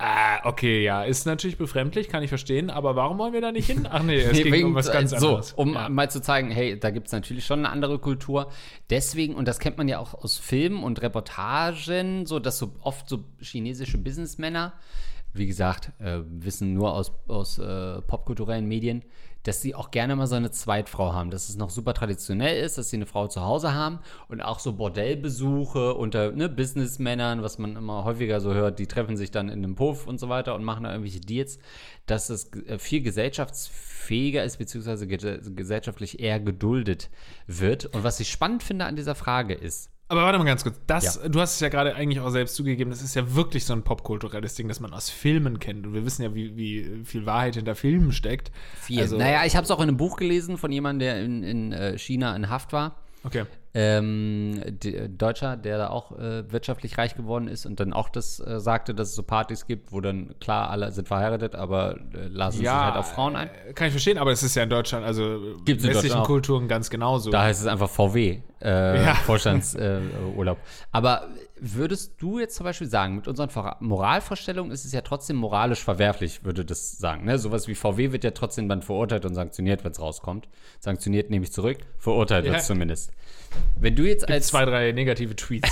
[0.00, 3.66] Ah, okay, ja, ist natürlich befremdlich, kann ich verstehen, aber warum wollen wir da nicht
[3.66, 3.88] hin?
[3.90, 5.52] Ach nee, es Nee, ging wegen- um was ganz so, anderes.
[5.54, 5.88] um ja.
[5.88, 8.48] mal zu zeigen, hey, da gibt es natürlich schon eine andere Kultur.
[8.90, 13.08] Deswegen, und das kennt man ja auch aus Filmen und Reportagen, so dass so oft
[13.08, 14.72] so chinesische Businessmänner
[15.34, 19.04] wie gesagt, äh, wissen nur aus, aus äh, popkulturellen Medien,
[19.44, 22.78] dass sie auch gerne mal so eine Zweitfrau haben, dass es noch super traditionell ist,
[22.78, 27.58] dass sie eine Frau zu Hause haben und auch so Bordellbesuche unter ne, Businessmännern, was
[27.58, 30.54] man immer häufiger so hört, die treffen sich dann in einem Puff und so weiter
[30.54, 31.58] und machen da irgendwelche Deals,
[32.06, 37.10] dass es äh, viel gesellschaftsfähiger ist, beziehungsweise gesellschaftlich eher geduldet
[37.46, 37.86] wird.
[37.86, 40.80] Und was ich spannend finde an dieser Frage ist, aber warte mal ganz kurz.
[40.86, 41.28] Das, ja.
[41.28, 43.82] Du hast es ja gerade eigentlich auch selbst zugegeben, das ist ja wirklich so ein
[43.82, 45.86] popkulturelles Ding, das man aus Filmen kennt.
[45.86, 48.50] Und wir wissen ja, wie, wie viel Wahrheit hinter Filmen steckt.
[48.80, 49.00] Viel.
[49.00, 51.72] Also, naja, ich habe es auch in einem Buch gelesen von jemandem, der in, in
[51.72, 52.96] äh, China in Haft war.
[53.22, 53.44] Okay.
[53.74, 58.40] Ähm, die, Deutscher, der da auch äh, wirtschaftlich reich geworden ist und dann auch das
[58.40, 62.28] äh, sagte, dass es so Partys gibt, wo dann klar alle sind verheiratet, aber äh,
[62.28, 63.50] lassen ja, sich halt auf Frauen ein.
[63.74, 66.88] Kann ich verstehen, aber es ist ja in Deutschland, also Gibt's in westlichen Kulturen ganz
[66.88, 67.30] genauso.
[67.30, 69.14] Da heißt es einfach VW, äh, ja.
[69.14, 70.58] Vorstandsurlaub.
[70.90, 71.28] aber
[71.60, 76.44] würdest du jetzt zum Beispiel sagen, mit unseren Moralvorstellungen ist es ja trotzdem moralisch verwerflich,
[76.44, 77.24] würde das sagen.
[77.24, 77.38] Ne?
[77.38, 80.48] Sowas wie VW wird ja trotzdem dann verurteilt und sanktioniert, wenn es rauskommt.
[80.80, 82.52] Sanktioniert nehme ich zurück, verurteilt ja.
[82.52, 83.12] wird zumindest.
[83.78, 84.48] Wenn du jetzt Gibt als.
[84.48, 85.70] Zwei, drei negative Tweets.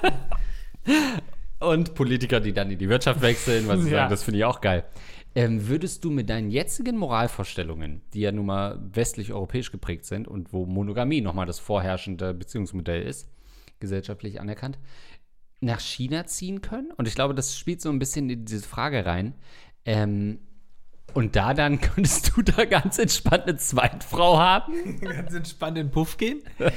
[1.60, 3.98] und Politiker, die dann in die Wirtschaft wechseln, weil sie ja.
[3.98, 4.84] sagen, das finde ich auch geil.
[5.34, 10.52] Ähm, würdest du mit deinen jetzigen Moralvorstellungen, die ja nun mal westlich-europäisch geprägt sind und
[10.52, 13.28] wo Monogamie nochmal das vorherrschende Beziehungsmodell ist,
[13.80, 14.78] gesellschaftlich anerkannt,
[15.60, 16.92] nach China ziehen können?
[16.92, 19.34] Und ich glaube, das spielt so ein bisschen in diese Frage rein.
[19.84, 20.38] Ähm,
[21.14, 25.00] und da dann könntest du da ganz entspannt eine Zweitfrau haben?
[25.00, 26.42] ganz entspannt in den Puff gehen?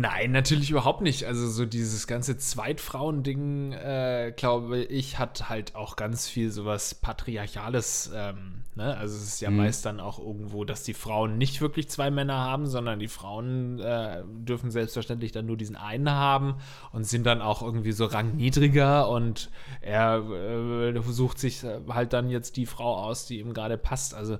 [0.00, 1.24] Nein, natürlich überhaupt nicht.
[1.26, 8.10] Also so dieses ganze Zweitfrauen-Ding, äh, glaube ich, hat halt auch ganz viel sowas Patriarchales.
[8.14, 8.96] Ähm, ne?
[8.96, 9.58] Also es ist ja mhm.
[9.58, 13.78] meist dann auch irgendwo, dass die Frauen nicht wirklich zwei Männer haben, sondern die Frauen
[13.78, 16.54] äh, dürfen selbstverständlich dann nur diesen einen haben
[16.92, 19.50] und sind dann auch irgendwie so rangniedriger und
[19.82, 24.14] er äh, sucht sich halt dann jetzt die Frau aus, die ihm gerade passt.
[24.14, 24.38] Also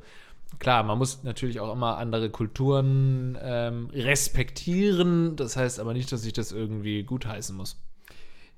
[0.59, 5.37] klar, man muss natürlich auch immer andere Kulturen ähm, respektieren.
[5.37, 7.81] Das heißt aber nicht, dass ich das irgendwie gutheißen muss.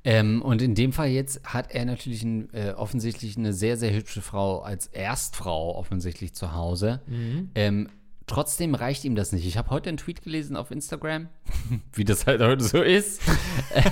[0.04, 3.94] Ähm, und in dem Fall jetzt hat er natürlich ein, äh, offensichtlich eine sehr, sehr
[3.94, 7.02] hübsche Frau als Erstfrau offensichtlich zu Hause.
[7.06, 7.50] Mhm.
[7.54, 7.88] Ähm,
[8.26, 9.46] trotzdem reicht ihm das nicht.
[9.46, 11.28] Ich habe heute einen Tweet gelesen auf Instagram,
[11.92, 13.22] wie das halt heute so ist.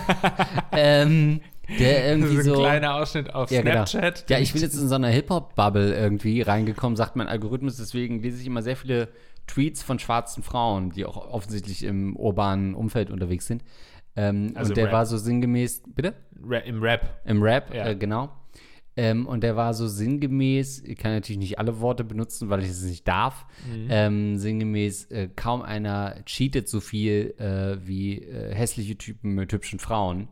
[0.72, 1.40] ähm,
[1.78, 2.54] der irgendwie so.
[2.54, 3.86] Ein kleiner Ausschnitt auf ja, genau.
[3.86, 4.26] Snapchat.
[4.26, 4.38] Genau.
[4.38, 7.76] Ja, ich bin jetzt in so einer Hip-Hop-Bubble irgendwie reingekommen, sagt mein Algorithmus.
[7.76, 9.08] Deswegen lese ich immer sehr viele
[9.46, 13.62] Tweets von schwarzen Frauen, die auch offensichtlich im urbanen Umfeld unterwegs sind.
[14.16, 14.92] Ähm, also und der Rap.
[14.92, 15.82] war so sinngemäß.
[15.94, 16.14] Bitte?
[16.42, 17.20] Ra Im Rap.
[17.24, 17.88] Im Rap, ja.
[17.88, 18.30] äh, genau.
[18.96, 22.70] Ähm, und der war so sinngemäß, ich kann natürlich nicht alle Worte benutzen, weil ich
[22.70, 23.86] es nicht darf, mhm.
[23.88, 29.78] ähm, sinngemäß, äh, kaum einer cheatet so viel äh, wie äh, hässliche Typen mit hübschen
[29.78, 30.28] Frauen.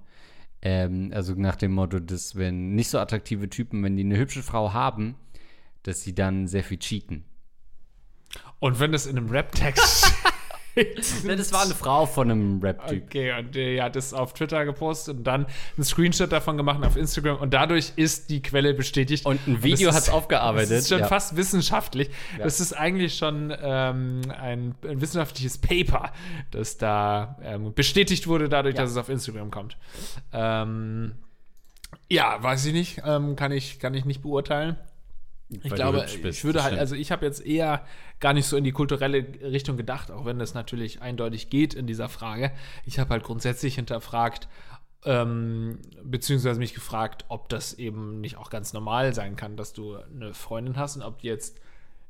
[0.63, 4.43] Ähm, also nach dem Motto, dass wenn nicht so attraktive Typen, wenn die eine hübsche
[4.43, 5.15] Frau haben,
[5.83, 7.25] dass sie dann sehr viel cheaten.
[8.59, 10.13] Und wenn das in einem Rap-Text
[11.25, 13.05] ne, das war eine Frau von einem Rap-Typ.
[13.05, 16.97] Okay, und die hat es auf Twitter gepostet und dann einen Screenshot davon gemacht auf
[16.97, 19.27] Instagram und dadurch ist die Quelle bestätigt.
[19.27, 20.71] Und ein Video hat es aufgearbeitet.
[20.71, 21.07] Das ist schon ja.
[21.07, 22.11] fast wissenschaftlich.
[22.37, 22.45] Ja.
[22.45, 26.13] Das ist eigentlich schon ähm, ein, ein, wissenschaftliches Paper,
[26.51, 28.83] das da ähm, bestätigt wurde, dadurch, ja.
[28.83, 29.77] dass es auf Instagram kommt.
[30.33, 31.13] Ähm,
[32.11, 33.03] ja, weiß ich nicht.
[33.05, 34.77] Ähm, kann, ich, kann ich nicht beurteilen.
[35.51, 37.85] Ich glaube, ich würde halt, also ich habe jetzt eher
[38.21, 41.87] gar nicht so in die kulturelle Richtung gedacht, auch wenn das natürlich eindeutig geht in
[41.87, 42.53] dieser Frage.
[42.85, 44.49] Ich habe halt grundsätzlich hinterfragt,
[45.05, 49.97] ähm, beziehungsweise mich gefragt, ob das eben nicht auch ganz normal sein kann, dass du
[49.97, 51.59] eine Freundin hast und ob die jetzt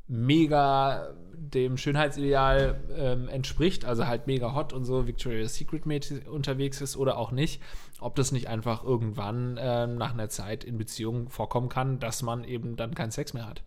[0.09, 6.81] mega dem Schönheitsideal ähm, entspricht, also halt mega hot und so Victoria's Secret mäßig unterwegs
[6.81, 7.62] ist oder auch nicht,
[8.01, 12.44] ob das nicht einfach irgendwann ähm, nach einer Zeit in Beziehungen vorkommen kann, dass man
[12.44, 13.62] eben dann keinen Sex mehr hat.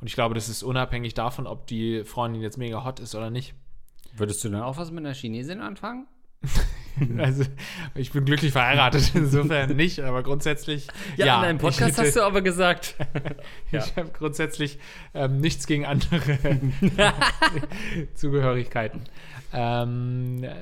[0.00, 3.30] Und ich glaube, das ist unabhängig davon, ob die Freundin jetzt mega hot ist oder
[3.30, 3.54] nicht.
[4.14, 6.06] Würdest du dann auch was mit einer Chinesin anfangen?
[7.18, 7.44] also,
[7.94, 10.86] ich bin glücklich verheiratet, insofern nicht, aber grundsätzlich.
[11.16, 12.96] Ja, ja in deinem Podcast hätte, hast du aber gesagt.
[13.66, 13.96] ich ja.
[13.96, 14.78] habe grundsätzlich
[15.14, 16.38] ähm, nichts gegen andere
[18.14, 19.04] Zugehörigkeiten.
[19.52, 20.54] Ähm, äh,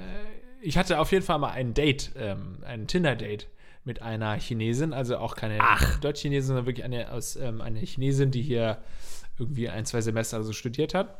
[0.60, 3.48] ich hatte auf jeden Fall mal ein Date, ähm, ein Tinder-Date
[3.84, 5.58] mit einer Chinesin, also auch keine
[6.00, 8.78] Deutsch-Chinesin, sondern wirklich eine, aus, ähm, eine Chinesin, die hier
[9.38, 11.18] irgendwie ein, zwei Semester so studiert hat.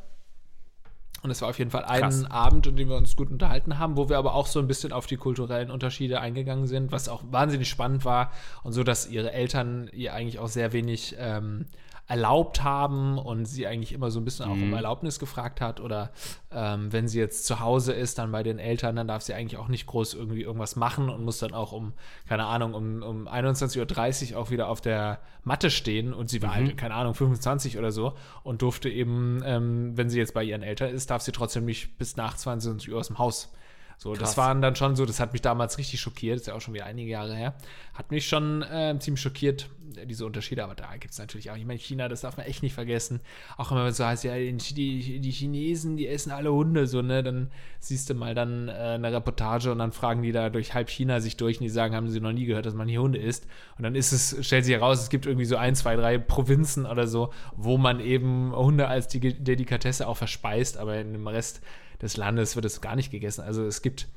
[1.25, 2.29] Und es war auf jeden Fall ein Krass.
[2.29, 4.93] Abend, in dem wir uns gut unterhalten haben, wo wir aber auch so ein bisschen
[4.93, 9.33] auf die kulturellen Unterschiede eingegangen sind, was auch wahnsinnig spannend war und so, dass ihre
[9.33, 11.65] Eltern ihr eigentlich auch sehr wenig ähm,
[12.07, 15.79] erlaubt haben und sie eigentlich immer so ein bisschen auch um Erlaubnis gefragt hat.
[15.79, 16.11] Oder
[16.51, 19.59] ähm, wenn sie jetzt zu Hause ist, dann bei den Eltern, dann darf sie eigentlich
[19.59, 21.93] auch nicht groß irgendwie irgendwas machen und muss dann auch um,
[22.27, 26.13] keine Ahnung, um, um 21.30 Uhr auch wieder auf der Matte stehen.
[26.13, 28.13] Und sie war halt, keine Ahnung, 25 oder so
[28.43, 31.97] und durfte eben, ähm, wenn sie jetzt bei ihren Eltern ist, darf sie trotzdem nicht
[31.97, 33.51] bis nach 22 Uhr aus dem Haus.
[33.97, 34.19] So, Krass.
[34.19, 36.73] das waren dann schon so, das hat mich damals richtig schockiert, ist ja auch schon
[36.73, 37.55] wieder einige Jahre her.
[37.93, 41.55] Hat mich schon äh, ziemlich schockiert, äh, diese Unterschiede, aber da gibt es natürlich auch,
[41.55, 43.21] ich meine, China, das darf man echt nicht vergessen.
[43.57, 47.23] Auch immer so heißt, ja, die, die, die Chinesen, die essen alle Hunde, so, ne,
[47.23, 50.89] dann siehst du mal dann äh, eine Reportage und dann fragen die da durch halb
[50.89, 53.19] China sich durch und die sagen, haben sie noch nie gehört, dass man hier Hunde
[53.19, 53.47] isst.
[53.77, 56.85] Und dann ist es, stellt sich heraus, es gibt irgendwie so ein, zwei, drei Provinzen
[56.85, 61.61] oder so, wo man eben Hunde als die Delikatesse auch verspeist, aber in dem Rest
[62.01, 63.41] des Landes wird es gar nicht gegessen.
[63.41, 64.07] Also es gibt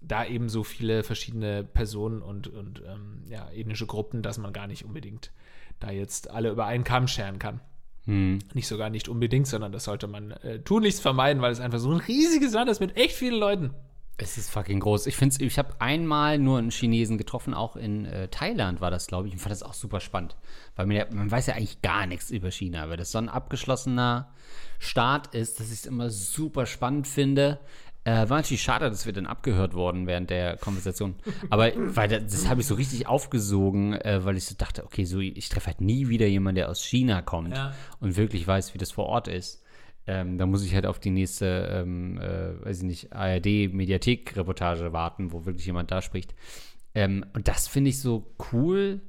[0.00, 4.66] da eben so viele verschiedene Personen und, und ähm, ja, ethnische Gruppen, dass man gar
[4.66, 5.32] nicht unbedingt
[5.80, 7.60] da jetzt alle über einen Kamm scheren kann.
[8.04, 8.38] Hm.
[8.54, 11.90] Nicht sogar nicht unbedingt, sondern das sollte man äh, tunlichst vermeiden, weil es einfach so
[11.90, 13.74] ein riesiges Land ist mit echt vielen Leuten.
[14.20, 15.06] Es ist fucking groß.
[15.06, 19.06] Ich finde ich habe einmal nur einen Chinesen getroffen, auch in äh, Thailand war das,
[19.06, 20.36] glaube ich, und fand das auch super spannend.
[20.74, 23.28] Weil man, ja, man weiß ja eigentlich gar nichts über China, weil das so ein
[23.28, 24.32] abgeschlossener
[24.78, 27.58] Staat ist, dass ich es immer super spannend finde.
[28.04, 31.16] Äh, war natürlich schade, dass wir dann abgehört wurden während der Konversation.
[31.50, 35.04] Aber weil das, das habe ich so richtig aufgesogen, äh, weil ich so dachte, okay,
[35.04, 37.74] so ich treffe halt nie wieder jemanden, der aus China kommt Ja.
[38.00, 39.62] und wirklich weiß, wie das vor Ort ist.
[40.06, 45.32] Ähm, da muss ich halt auf die nächste, ähm, äh, weiß ich nicht, ARD-Mediathek-Reportage warten,
[45.32, 46.34] wo wirklich jemand da spricht.
[46.94, 49.00] Ähm, und das finde ich so cool,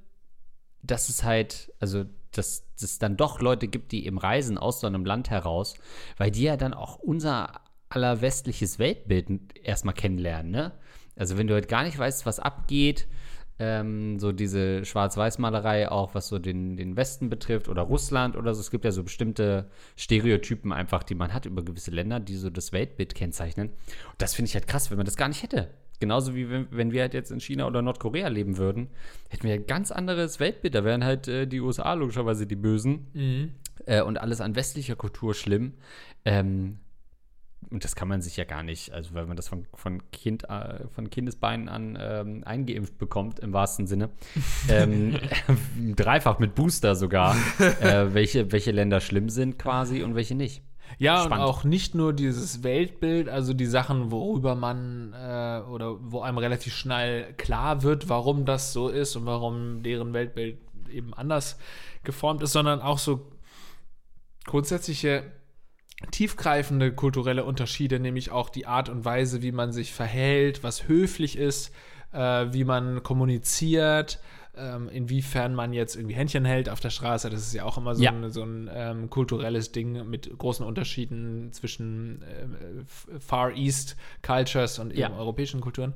[0.81, 4.87] dass es halt, also, dass es dann doch Leute gibt, die eben reisen aus so
[4.87, 5.75] einem Land heraus,
[6.17, 9.29] weil die ja dann auch unser aller westliches Weltbild
[9.61, 10.71] erstmal kennenlernen, ne?
[11.15, 13.07] Also, wenn du halt gar nicht weißt, was abgeht,
[13.59, 18.61] ähm, so diese Schwarz-Weiß-Malerei auch, was so den, den Westen betrifft oder Russland oder so.
[18.61, 22.49] Es gibt ja so bestimmte Stereotypen einfach, die man hat über gewisse Länder, die so
[22.49, 23.67] das Weltbild kennzeichnen.
[23.67, 25.69] Und das finde ich halt krass, wenn man das gar nicht hätte.
[25.99, 28.89] Genauso wie wenn, wenn wir halt jetzt in China oder Nordkorea leben würden,
[29.29, 30.75] hätten wir ein ganz anderes Weltbild.
[30.75, 33.07] Da wären halt äh, die USA logischerweise die Bösen
[33.85, 35.73] äh, und alles an westlicher Kultur schlimm.
[36.25, 36.79] Ähm,
[37.69, 40.49] und das kann man sich ja gar nicht, also weil man das von, von, kind,
[40.49, 44.09] äh, von Kindesbeinen an ähm, eingeimpft bekommt, im wahrsten Sinne.
[44.69, 45.19] ähm,
[45.95, 50.63] dreifach mit Booster sogar, äh, welche, welche Länder schlimm sind quasi und welche nicht.
[50.97, 51.33] Ja, Spannend.
[51.33, 56.37] und auch nicht nur dieses Weltbild, also die Sachen, worüber man äh, oder wo einem
[56.37, 60.57] relativ schnell klar wird, warum das so ist und warum deren Weltbild
[60.91, 61.57] eben anders
[62.03, 63.31] geformt ist, sondern auch so
[64.45, 65.31] grundsätzliche
[66.11, 71.37] tiefgreifende kulturelle Unterschiede, nämlich auch die Art und Weise, wie man sich verhält, was höflich
[71.37, 71.73] ist,
[72.13, 74.19] äh, wie man kommuniziert,
[74.59, 77.29] ähm, inwiefern man jetzt irgendwie Händchen hält auf der Straße.
[77.29, 78.11] Das ist ja auch immer so Ja.
[78.11, 84.79] ein, so ein ähm, kulturelles Ding mit großen Unterschieden zwischen äh, F- Far East Cultures
[84.79, 85.17] und eben Ja.
[85.17, 85.93] europäischen Kulturen.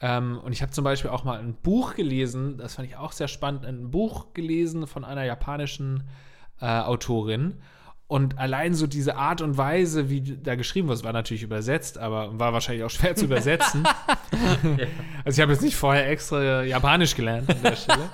[0.00, 3.12] Ähm, und ich habe zum Beispiel auch mal ein Buch gelesen, das fand ich auch
[3.12, 6.04] sehr spannend, ein Buch gelesen von einer japanischen
[6.60, 7.54] äh, Autorin.
[8.08, 11.98] Und allein so diese Art und Weise, wie da geschrieben wird, es war natürlich übersetzt,
[11.98, 13.84] aber war wahrscheinlich auch schwer zu übersetzen.
[15.24, 18.08] Also ich habe jetzt nicht vorher extra Japanisch gelernt an der Stelle.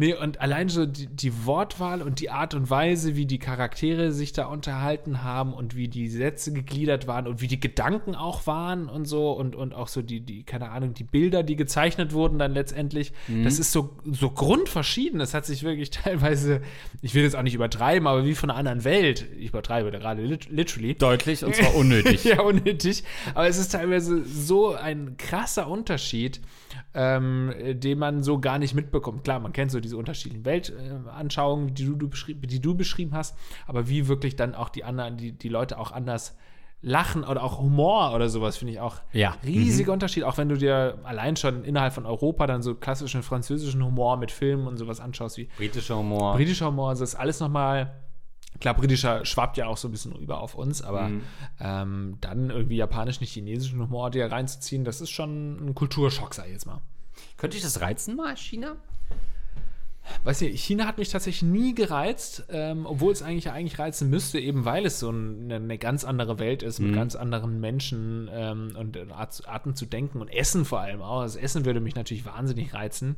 [0.00, 4.12] Nee, und allein so die, die Wortwahl und die Art und Weise, wie die Charaktere
[4.12, 8.46] sich da unterhalten haben und wie die Sätze gegliedert waren und wie die Gedanken auch
[8.46, 12.12] waren und so und, und auch so die, die, keine Ahnung, die Bilder, die gezeichnet
[12.12, 15.18] wurden dann letztendlich, das ist so, so grundverschieden.
[15.18, 16.60] Das hat sich wirklich teilweise,
[17.02, 19.26] ich will jetzt auch nicht übertreiben, aber wie von einer anderen Welt.
[19.36, 20.94] Ich übertreibe da gerade lit literally.
[20.94, 22.22] Deutlich und zwar unnötig.
[22.22, 23.02] ja, unnötig.
[23.34, 26.40] Aber es ist teilweise so ein krasser Unterschied,
[26.94, 29.24] ähm, den man so gar nicht mitbekommt.
[29.24, 33.88] Klar, man kennt so diese unterschiedlichen Weltanschauungen, die du, du, die du beschrieben hast, aber
[33.88, 36.36] wie wirklich dann auch die anderen, die, die Leute auch anders
[36.80, 39.36] lachen oder auch Humor oder sowas, finde ich auch Ja.
[39.44, 40.22] riesiger Unterschied.
[40.22, 44.30] Auch wenn du dir allein schon innerhalb von Europa dann so klassischen französischen Humor mit
[44.30, 46.34] Filmen und sowas anschaust, wie Britischer Humor.
[46.34, 47.94] britischer Humor, also das ist alles nochmal.
[48.60, 51.22] Klar, britischer schwappt ja auch so ein bisschen über auf uns, aber Mhm.
[51.60, 56.52] ähm, dann irgendwie japanischen, chinesischen Humor dir reinzuziehen, das ist schon ein Kulturschock, sag ich
[56.52, 56.80] jetzt mal.
[57.36, 58.76] Könnte ich das reizen mal, China?
[60.24, 64.38] Weißt du, China hat mich tatsächlich nie gereizt, ähm, obwohl es eigentlich eigentlich reizen müsste,
[64.38, 68.72] eben weil es so eine, eine ganz andere Welt ist, mit ganz anderen Menschen ähm,
[68.78, 71.22] und Art, Arten zu denken und Essen vor allem auch.
[71.22, 73.16] Das Essen würde mich natürlich wahnsinnig reizen.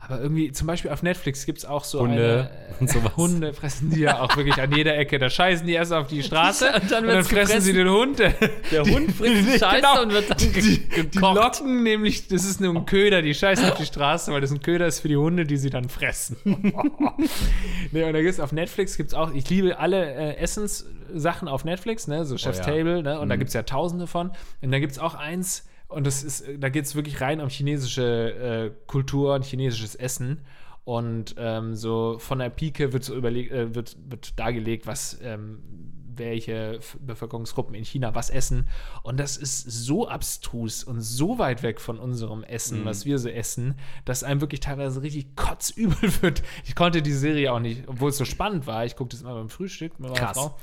[0.00, 3.16] Aber irgendwie, zum Beispiel auf Netflix gibt es auch so Hunde eine, und sowas.
[3.16, 5.18] Hunde fressen die ja auch wirklich an jeder Ecke.
[5.18, 7.88] Da scheißen die erst auf die Straße Und und dann dann, wird's fressen sie den
[7.90, 8.18] Hund.
[8.20, 10.02] Der Hund frisst Scheiße Genau.
[10.02, 11.34] und wird dann die, ge die gekocht.
[11.36, 14.60] locken nämlich, das ist nur ein Köder, die scheißen auf die Straße, weil das ein
[14.62, 16.36] Köder ist für die Hunde, die sie dann fressen.
[17.90, 22.06] nee, und da gibt's auf Netflix gibt's auch, ich liebe alle äh, Essenssachen auf Netflix,
[22.06, 22.64] ne, so Chef's ja.
[22.64, 24.30] Table, ne, und da gibt's ja tausende von.
[24.62, 28.86] Und da gibt's auch eins, und das ist, da geht's wirklich rein um chinesische äh,
[28.86, 30.42] Kultur und chinesisches Essen.
[30.84, 35.58] Und ähm, so von der Pike wird so überlegt, äh, wird, wird dargelegt, was ähm,
[36.18, 38.66] welche Bevölkerungsgruppen in China was essen.
[39.02, 43.28] Und das ist so abstrus und so weit weg von unserem Essen, was wir so
[43.28, 43.74] essen,
[44.04, 46.42] dass einem wirklich teilweise richtig kotzübel wird.
[46.64, 48.84] Ich konnte die Serie auch nicht, obwohl es so spannend war.
[48.84, 50.36] Ich gucke das immer beim Frühstück mit meiner Krass.
[50.36, 50.58] Frau.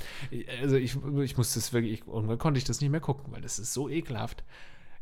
[0.60, 3.40] Also ich, ich musste es wirklich, ich, irgendwann konnte ich das nicht mehr gucken, weil
[3.40, 4.44] das ist so ekelhaft.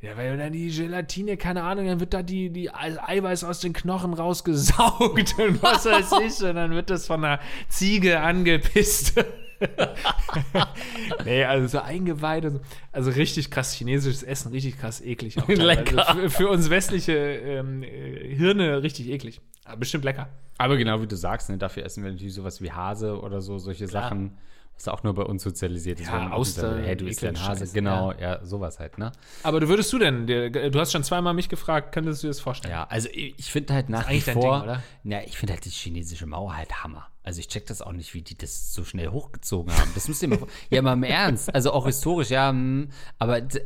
[0.04, 3.60] Ja, weil dann die Gelatine, keine Ahnung, dann wird da die, die Ei- Eiweiß aus
[3.60, 6.46] den Knochen rausgesaugt und was weiß ich.
[6.46, 7.40] Und dann wird das von einer
[7.70, 9.14] Ziege angepisst.
[11.24, 12.44] nee, also so eingeweiht.
[12.44, 12.60] und so.
[12.92, 15.38] Also richtig krass chinesisches Essen, richtig krass eklig.
[15.40, 15.48] Auch.
[15.48, 16.04] Lecker.
[16.14, 19.40] Für, für uns westliche ähm, äh, Hirne richtig eklig.
[19.64, 20.28] Aber bestimmt lecker.
[20.58, 23.58] Aber genau wie du sagst, ne, dafür essen wir natürlich sowas wie Hase oder so,
[23.58, 24.02] solche Klar.
[24.04, 24.36] Sachen,
[24.76, 26.08] was auch nur bei uns sozialisiert ist.
[26.08, 27.72] Ja, Auster, sagt, Hey, du isst ja eklige Hase.
[27.72, 28.44] Genau, ja.
[28.44, 29.12] sowas halt, ne?
[29.42, 32.40] Aber du würdest du denn, du hast schon zweimal mich gefragt, könntest du dir das
[32.40, 32.72] vorstellen?
[32.72, 34.82] Ja, also ich, finde halt nach wie vor, Ding, oder?
[35.04, 37.06] ja, ich finde halt die chinesische Mauer halt Hammer.
[37.22, 39.90] Also ich check das auch nicht, wie die das so schnell hochgezogen haben.
[39.94, 41.54] Das müsst ihr mal, ja, mal im Ernst.
[41.54, 43.58] Also auch historisch, ja, hm, aber du,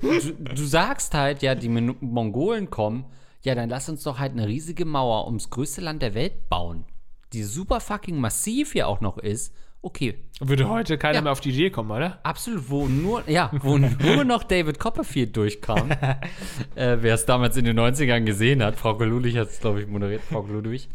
[0.55, 3.07] du sagst halt, ja, die Mon- Mongolen kommen,
[3.43, 6.85] ja, dann lass uns doch halt eine riesige Mauer ums größte Land der Welt bauen,
[7.33, 9.53] die super fucking massiv hier auch noch ist.
[9.81, 11.21] Okay, Würde heute keiner Ja.
[11.23, 12.19] mehr auf die Idee kommen, oder?
[12.25, 15.91] Absolut, wo nur, ja, wo nur noch David Copperfield durchkam.
[16.75, 19.87] äh, Wer es damals in den 90ern gesehen hat, Frau Ludwig hat es, glaube ich,
[19.87, 20.89] moderiert, Frau Ludwig,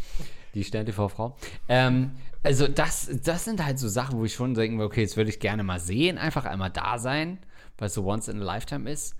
[0.54, 1.38] die Stern-TV-Frau.
[1.70, 2.12] Ähm,
[2.44, 5.40] also das, das sind halt so Sachen, wo ich schon denke, okay, jetzt würde ich
[5.40, 7.40] gerne mal sehen, einfach einmal da sein,
[7.78, 9.16] weil es so once in a lifetime ist.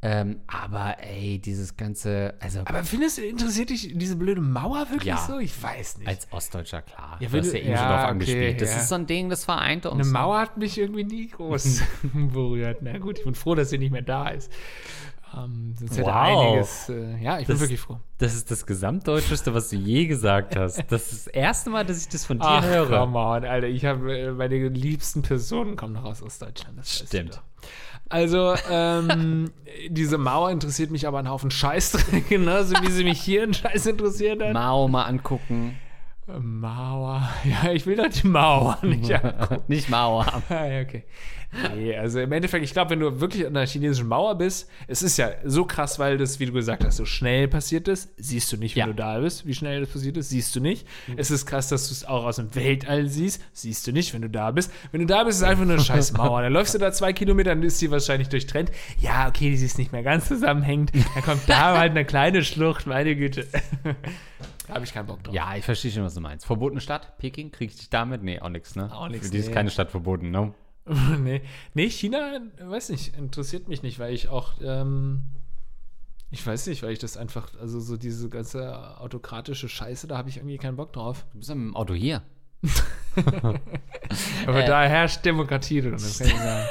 [0.00, 5.06] Ähm, aber ey, dieses ganze, also Aber findest du, interessiert dich diese blöde Mauer wirklich
[5.06, 5.16] Ja.
[5.26, 5.40] so?
[5.40, 6.06] Ich weiß nicht.
[6.06, 8.60] als Ostdeutscher klar, Ja, du wenn hast du- ja eben ja, schon drauf okay, angespielt.
[8.60, 8.76] Das ja.
[8.78, 10.00] ist so ein Ding, das vereinte uns.
[10.06, 11.82] Eine Mauer hat mich irgendwie nie groß
[12.14, 12.78] berührt.
[12.82, 14.52] Na gut, ich bin froh, dass sie nicht mehr da ist.
[15.36, 16.08] Ähm, sonst Wow.
[16.08, 16.88] einiges.
[16.88, 17.98] Äh, ja, ich bin Das- wirklich froh.
[18.18, 20.76] Das ist das Gesamtdeutscheste, was du je gesagt hast.
[20.90, 22.86] Das ist das erste Mal, dass ich das von dir Ach, höre.
[23.00, 23.66] come on, Alter.
[23.66, 26.78] Ich habe äh, meine liebsten Personen kommen noch aus Ostdeutschland.
[26.78, 27.42] Das weißt du Stimmt.
[28.08, 29.50] Also, ähm,
[29.88, 33.86] diese Mauer interessiert mich aber einen Haufen Scheißdreck, genauso wie sie mich hier in Scheiß
[33.86, 34.52] interessiert hat.
[34.52, 35.78] Mao mal angucken.
[36.40, 37.28] Mauer.
[37.44, 39.62] Ja, ich will doch die Mauer nicht angucken.
[39.68, 40.24] Nicht Mao.
[40.50, 41.04] Ah, okay.
[41.74, 45.02] Nee, also im Endeffekt, ich glaube, wenn du wirklich an der chinesischen Mauer bist, es
[45.02, 48.52] ist ja so krass, weil das, wie du gesagt hast, so schnell passiert ist, siehst
[48.52, 48.86] du nicht, wenn Ja.
[48.88, 50.86] du da bist, wie schnell das passiert ist, siehst du nicht.
[51.16, 54.20] Es ist krass, dass du es auch aus dem Weltall siehst, siehst du nicht, wenn
[54.20, 54.70] du da bist.
[54.92, 56.42] Wenn du da bist, ist es einfach nur eine scheiß Mauer.
[56.42, 58.70] Dann läufst du da zwei Kilometer, dann ist sie wahrscheinlich durchtrennt.
[59.00, 60.92] Ja, okay, die ist nicht mehr ganz zusammenhängend.
[61.14, 63.46] Dann kommt da halt eine kleine Schlucht, meine Güte.
[64.68, 65.34] Da habe ich keinen Bock drauf.
[65.34, 66.46] Ja, ich verstehe schon, was du meinst.
[66.46, 67.18] Verbotene Stadt?
[67.18, 67.50] Peking?
[67.50, 68.22] Krieg ich dich damit?
[68.22, 68.94] Nee, auch nix, ne?
[68.94, 69.54] Auch nix, Für die ist nee.
[69.54, 70.54] keine Stadt verboten, ne?
[71.18, 71.42] nee.
[71.74, 75.24] nee, China, weiß nicht, interessiert mich nicht, weil ich auch, ähm,
[76.30, 80.28] ich weiß nicht, weil ich das einfach, also so diese ganze autokratische Scheiße, da habe
[80.28, 81.26] ich irgendwie keinen Bock drauf.
[81.32, 82.22] Du bist ja mit dem Auto hier.
[84.46, 84.66] Aber Äh.
[84.66, 86.68] da herrscht Demokratie drin, das kann ich sagen.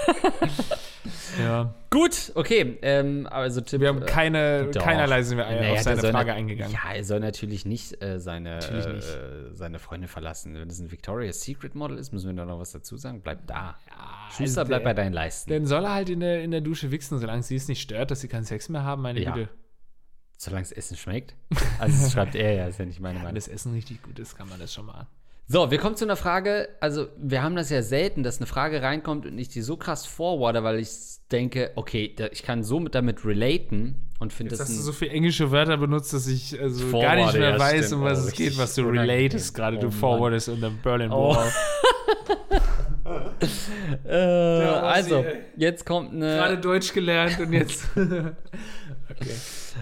[1.40, 1.74] Ja.
[1.90, 2.78] Gut, okay.
[2.82, 4.82] Ähm, also Tipp, Wir haben keine, Doch.
[4.84, 6.74] keinerlei sind wir Naja, auf seine Frage eingegangen.
[6.74, 9.08] Ja, er soll natürlich nicht äh, seine, Natürlich äh, nicht.
[9.08, 10.54] äh, seine Freundin verlassen.
[10.56, 13.22] Wenn das ein Victoria's Secret Model ist, müssen wir da noch was dazu sagen.
[13.22, 13.78] Bleib da.
[14.30, 15.52] Schuster, also bleib der- bei deinen Leisten.
[15.52, 18.12] Dann soll er halt in der, in der Dusche wichsen, solange sie es nicht stört,
[18.12, 19.32] dass sie keinen Sex mehr haben, meine Ja.
[19.34, 19.50] Güte.
[20.38, 21.34] Solange das Essen schmeckt.
[21.80, 23.36] Also das schreibt er ja, ist ja nicht meine Wenn Meinung.
[23.36, 25.08] das Essen richtig gut ist, kann man das schon mal.
[25.50, 26.68] So, wir kommen zu einer Frage.
[26.82, 30.06] Also, wir haben das ja selten, dass eine Frage reinkommt und ich die so krass
[30.06, 30.90] forwarde, weil ich
[31.32, 34.92] denke, okay, da, ich kann so mit damit relaten und finde das hast du so
[34.92, 38.02] viele englische Wörter benutzt, dass ich also gar nicht mehr ja, weiß, stimmt.
[38.02, 39.78] um was Oh, es geht, was du relatest gerade.
[39.78, 41.36] Oh, du forwardest in der Berlin Oh.
[41.36, 41.52] Wall.
[44.06, 47.88] äh, Ossi, also, jetzt kommt Gerade eine Deutsch gelernt und jetzt.
[47.96, 49.36] okay.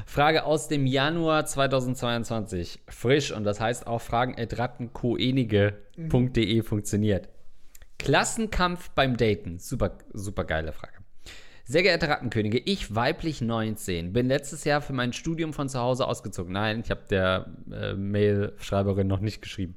[0.05, 2.81] Frage aus dem Januar 2022.
[2.87, 7.29] Frisch und das heißt auch fragen.rattenkoenige.de funktioniert.
[7.97, 9.57] Klassenkampf beim Daten.
[9.59, 10.93] Super, super geile Frage.
[11.67, 16.07] Sehr geehrte Rattenkönige, ich weiblich 19, bin letztes Jahr für mein Studium von zu Hause
[16.07, 16.53] ausgezogen.
[16.53, 19.75] Nein, ich habe der äh, Mail-Schreiberin noch nicht geschrieben.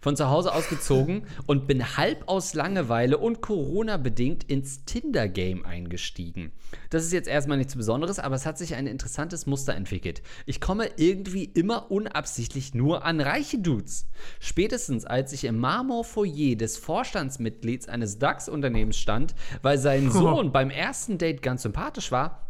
[0.00, 6.52] Von zu Hause ausgezogen und bin halb aus Langeweile und Corona-bedingt ins Tinder-Game eingestiegen.
[6.90, 10.22] Das ist jetzt erstmal nichts Besonderes, aber es hat sich ein interessantes Muster entwickelt.
[10.46, 14.08] Ich komme irgendwie immer unabsichtlich nur an reiche Dudes.
[14.40, 21.18] Spätestens als ich im Marmorfoyer des Vorstandsmitglieds eines DAX-Unternehmens stand, weil sein Sohn beim ersten
[21.18, 22.47] Date ganz sympathisch war,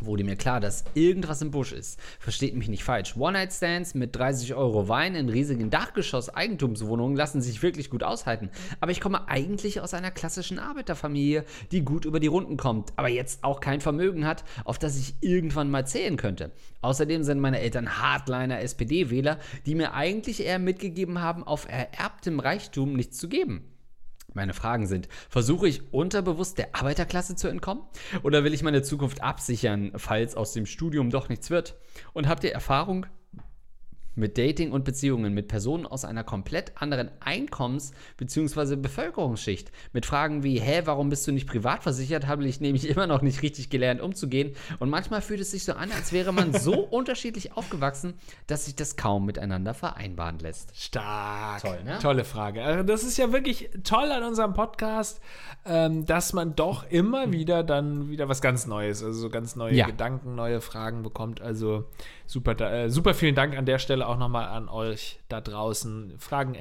[0.00, 2.00] wurde mir klar, dass irgendwas im Busch ist.
[2.18, 3.16] Versteht mich nicht falsch.
[3.16, 8.50] One-Night-Stands mit 30 Euro Wein in riesigen Dachgeschoss-Eigentumswohnungen lassen sich wirklich gut aushalten.
[8.80, 13.08] Aber ich komme eigentlich aus einer klassischen Arbeiterfamilie, die gut über die Runden kommt, aber
[13.08, 16.52] jetzt auch kein Vermögen hat, auf das ich irgendwann mal zählen könnte.
[16.82, 22.94] Außerdem sind meine Eltern Hardliner SPD-Wähler, die mir eigentlich eher mitgegeben haben, auf ererbtem Reichtum
[22.94, 23.69] nichts zu geben.
[24.34, 27.82] Meine Fragen sind, versuche ich unterbewusst der Arbeiterklasse zu entkommen?
[28.22, 31.76] Oder will ich meine Zukunft absichern, falls aus dem Studium doch nichts wird?
[32.12, 33.06] Und habt ihr Erfahrung
[34.14, 38.76] mit Dating und Beziehungen mit Personen aus einer komplett anderen Einkommens- bzw.
[38.76, 39.70] Bevölkerungsschicht.
[39.92, 43.22] Mit Fragen wie, hä, warum bist du nicht privat versichert, habe ich nämlich immer noch
[43.22, 44.54] nicht richtig gelernt umzugehen.
[44.78, 48.14] Und manchmal fühlt es sich so an, als wäre man so unterschiedlich aufgewachsen,
[48.46, 50.76] dass sich das kaum miteinander vereinbaren lässt.
[50.76, 51.62] Stark.
[51.62, 51.98] Toll, ne?
[52.00, 52.62] Tolle Frage.
[52.62, 55.20] Also das ist ja wirklich toll an unserem Podcast,
[55.64, 59.74] ähm, dass man doch immer wieder dann wieder was ganz Neues, also so ganz neue
[59.74, 59.86] ja.
[59.86, 61.40] Gedanken, neue Fragen bekommt.
[61.40, 61.86] Also
[62.30, 66.14] super, äh, super vielen Dank an der Stelle auch nochmal an euch da draußen.
[66.18, 66.54] Fragen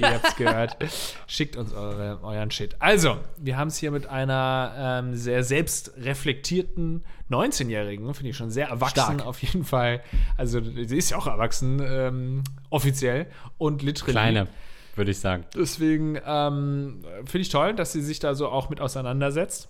[0.00, 0.76] ihr habt es gehört.
[1.28, 2.74] Schickt uns eure, euren Shit.
[2.80, 8.66] Also, wir haben es hier mit einer ähm, sehr selbstreflektierten 19-Jährigen, finde ich schon sehr
[8.68, 9.26] erwachsen Stark.
[9.26, 10.02] auf jeden Fall.
[10.36, 14.12] Also, sie ist ja auch erwachsen, ähm, offiziell und literally.
[14.12, 14.48] Kleine
[14.96, 15.44] würde ich sagen.
[15.54, 19.68] Deswegen ähm, finde ich toll, dass sie sich da so auch mit auseinandersetzt.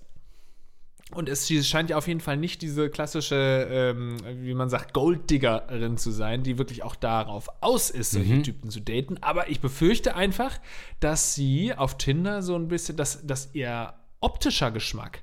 [1.14, 5.96] Und es scheint ja auf jeden Fall nicht diese klassische, ähm, wie man sagt, Golddiggerin
[5.96, 8.42] zu sein, die wirklich auch darauf aus ist, solche mhm.
[8.42, 9.18] Typen zu daten.
[9.20, 10.58] Aber ich befürchte einfach,
[11.00, 15.22] dass sie auf Tinder so ein bisschen, dass, dass ihr optischer Geschmack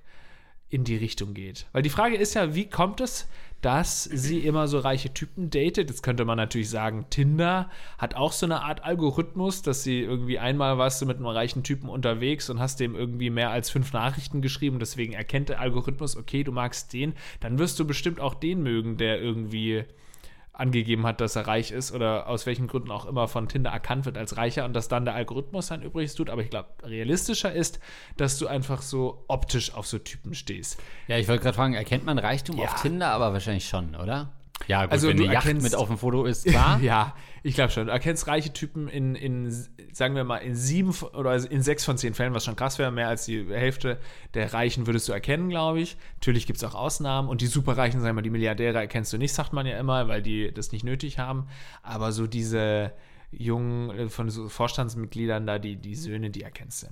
[0.70, 1.66] in die Richtung geht.
[1.72, 3.28] Weil die Frage ist ja, wie kommt es,
[3.62, 5.90] dass sie immer so reiche Typen datet.
[5.90, 10.40] Jetzt könnte man natürlich sagen, Tinder hat auch so eine Art Algorithmus, dass sie irgendwie
[10.40, 13.92] einmal warst du mit einem reichen Typen unterwegs und hast dem irgendwie mehr als fünf
[13.94, 14.80] Nachrichten geschrieben.
[14.80, 18.98] Deswegen erkennt der Algorithmus, okay, du magst den, dann wirst du bestimmt auch den mögen,
[18.98, 19.84] der irgendwie
[20.60, 24.06] angegeben hat, dass er reich ist oder aus welchen Gründen auch immer von Tinder erkannt
[24.06, 26.30] wird als reicher und dass dann der Algorithmus sein Übriges tut.
[26.30, 27.80] Aber ich glaube, realistischer ist,
[28.18, 30.80] dass du einfach so optisch auf so Typen stehst.
[31.08, 32.66] Ja, ich wollte gerade fragen, erkennt man Reichtum ja.
[32.66, 33.12] auf Tinder?
[33.12, 34.34] Aber wahrscheinlich schon, oder?
[34.68, 36.80] Ja, gut, also wenn eine Yacht mit auf dem Foto ist, klar.
[36.82, 37.88] ja, ich glaube schon.
[37.88, 39.52] Du erkennst reiche Typen in, in,
[39.94, 42.92] sagen wir mal, in sieben oder in sechs von zehn Fällen, was schon krass wäre.
[42.92, 43.98] Mehr als die Hälfte
[44.34, 45.98] der Reichen würdest du erkennen, glaube ich.
[46.16, 47.30] Natürlich gibt es auch Ausnahmen.
[47.30, 50.08] Und die Superreichen, sagen wir mal, die Milliardäre erkennst du nicht, sagt man ja immer,
[50.08, 51.48] weil die das nicht nötig haben.
[51.84, 52.92] Aber so diese
[53.32, 56.88] jungen, äh, von so Vorstandsmitgliedern da, die, die Söhne, die erkennst du.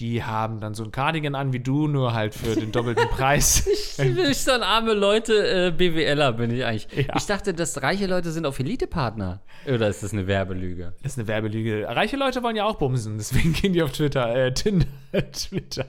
[0.00, 3.66] Die haben dann so ein Cardigan an wie du, nur halt für den doppelten Preis.
[3.66, 6.88] ich bin dann arme Leute, äh, BWLer bin ich eigentlich.
[7.06, 7.16] Ja.
[7.16, 9.40] Ich dachte, dass reiche Leute sind auf Elite-Partner.
[9.66, 10.94] Oder ist das eine Werbelüge?
[11.02, 11.86] Das ist eine Werbelüge.
[11.88, 14.86] Reiche Leute wollen ja auch bumsen, deswegen gehen die auf Twitter, äh, Tinder,
[15.32, 15.86] Twitter.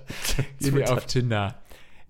[0.59, 1.55] Gehen die auf Tinder.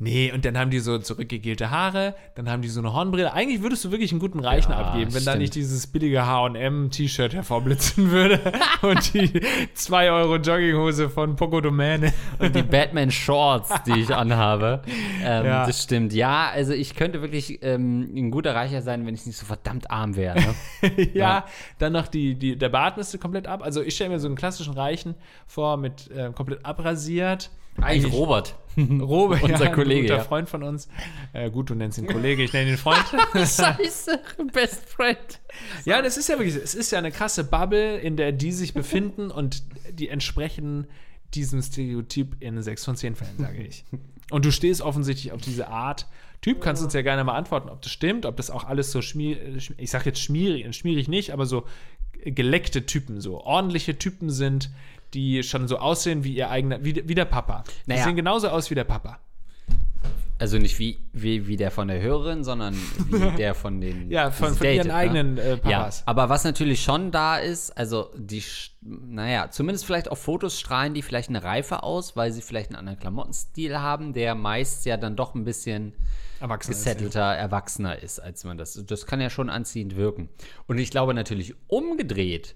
[0.02, 3.34] Nee, und dann haben die so zurückgegelte Haare, dann haben die so eine Hornbrille.
[3.34, 7.34] Eigentlich würdest du wirklich einen guten Reichen ja, abgeben, wenn da nicht dieses billige HM-T-Shirt
[7.34, 8.40] hervorblitzen würde
[8.82, 9.42] und die
[9.74, 12.14] 2 Euro Jogginghose von Poco Domäne.
[12.40, 14.82] Und die Batman-Shorts, die ich anhabe.
[15.22, 15.66] Ähm, ja.
[15.66, 16.14] Das stimmt.
[16.14, 19.92] Ja, also ich könnte wirklich ähm, ein guter Reicher sein, wenn ich nicht so verdammt
[19.92, 20.40] arm wäre.
[20.40, 20.92] Ne?
[21.14, 21.46] ja, ja,
[21.78, 23.62] dann noch die, die, der Bart müsste komplett ab.
[23.62, 28.56] Also ich stelle mir so einen klassischen Reichen vor, mit äh, komplett abrasiert eigentlich Robert.
[29.02, 30.02] Robert, unser ja, Kollege.
[30.02, 30.24] Ein guter ja.
[30.24, 30.88] Freund von uns.
[31.34, 33.04] Äh, gut, du nennst ihn Kollege, ich nenne ihn Freund.
[33.34, 34.20] Scheiße,
[34.54, 35.40] Best Friend.
[35.86, 38.74] Ja, das ist ja wirklich, es ist ja eine krasse Bubble, in der die sich
[38.74, 40.88] befinden und die entsprechen
[41.34, 43.86] diesem Stereotyp in sechs von zehn Fällen, sage ich.
[44.32, 46.08] Und du stehst offensichtlich auf diese Art.
[46.42, 48.92] Typ, kannst du uns ja gerne mal antworten, ob das stimmt, ob das auch alles
[48.92, 51.66] so schmierig, ich sag jetzt schmierig, schmierig nicht, aber so
[52.24, 54.70] geleckte Typen, so ordentliche Typen sind,
[55.14, 57.64] die schon so aussehen wie ihr eigener, wie, wie der Papa.
[57.86, 58.04] Die naja.
[58.04, 59.20] sehen genauso aus wie der Papa.
[60.40, 62.74] Also nicht wie, wie, wie der von der Hörerin, sondern
[63.10, 64.10] wie der von den.
[64.10, 64.94] ja, von, von ihren ne?
[64.94, 66.00] eigenen äh, Papas.
[66.00, 68.42] Ja, aber was natürlich schon da ist, also die,
[68.82, 72.78] naja, zumindest vielleicht auf Fotos strahlen die vielleicht eine Reife aus, weil sie vielleicht einen
[72.78, 75.94] anderen Klamottenstil haben, der meist ja dann doch ein bisschen
[76.40, 77.34] Erwachsener gesettelter, ist, ja.
[77.34, 78.82] erwachsener ist, als man das.
[78.88, 80.30] Das kann ja schon anziehend wirken.
[80.68, 82.56] Und ich glaube natürlich umgedreht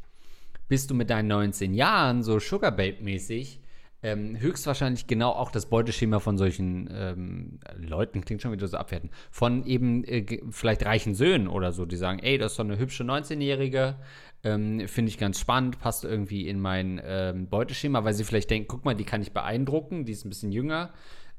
[0.73, 3.59] bist du mit deinen 19 Jahren so Sugar Babe-mäßig
[4.01, 9.11] ähm, höchstwahrscheinlich genau auch das Beuteschema von solchen ähm, Leuten, klingt schon wieder so abwerten,
[9.29, 12.79] von eben äh, vielleicht reichen Söhnen oder so, die sagen, ey, das ist doch eine
[12.79, 13.97] hübsche 19-Jährige,
[14.43, 18.67] ähm, finde ich ganz spannend, passt irgendwie in mein ähm, Beuteschema, weil sie vielleicht denken,
[18.67, 20.89] guck mal, die kann ich beeindrucken, die ist ein bisschen jünger.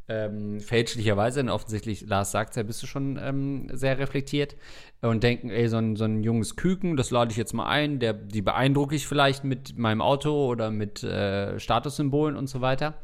[0.06, 4.54] Ähm, fälschlicherweise, denn offensichtlich, Lars sagt ja, bist du schon ähm, sehr reflektiert
[5.00, 8.00] und denken, ey, so ein, so ein junges Küken, das lade ich jetzt mal ein,
[8.00, 12.94] der, die beeindrucke ich vielleicht mit meinem Auto oder mit äh, Statussymbolen und so weiter.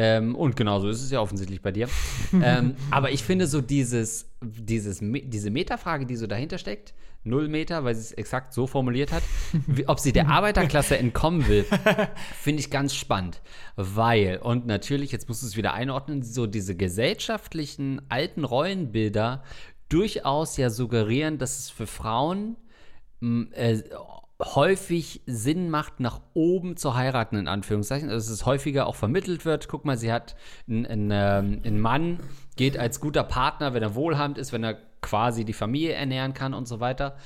[0.00, 1.88] Ähm, und genauso ist es ja offensichtlich bei dir.
[2.32, 6.94] ähm, aber ich finde so dieses, dieses, diese Metafrage, die so dahinter steckt,
[7.24, 9.24] null Meter, weil sie es exakt so formuliert hat,
[9.66, 11.64] wie, ob sie der Arbeiterklasse entkommen will,
[12.40, 13.42] finde ich ganz spannend.
[13.74, 19.42] Weil, und natürlich, jetzt musst du es wieder einordnen, so diese gesellschaftlichen alten Rollenbilder
[19.88, 22.56] durchaus ja suggerieren, dass es für Frauen
[23.20, 23.78] äh,
[24.40, 28.08] häufig Sinn macht, nach oben zu heiraten, in Anführungszeichen.
[28.08, 29.68] Also, dass es häufiger auch vermittelt wird.
[29.68, 30.36] Guck mal, sie hat
[30.68, 31.12] einen, einen,
[31.64, 32.20] einen Mann,
[32.56, 36.54] geht als guter Partner, wenn er wohlhabend ist, wenn er quasi die Familie ernähren kann
[36.54, 37.16] und so weiter.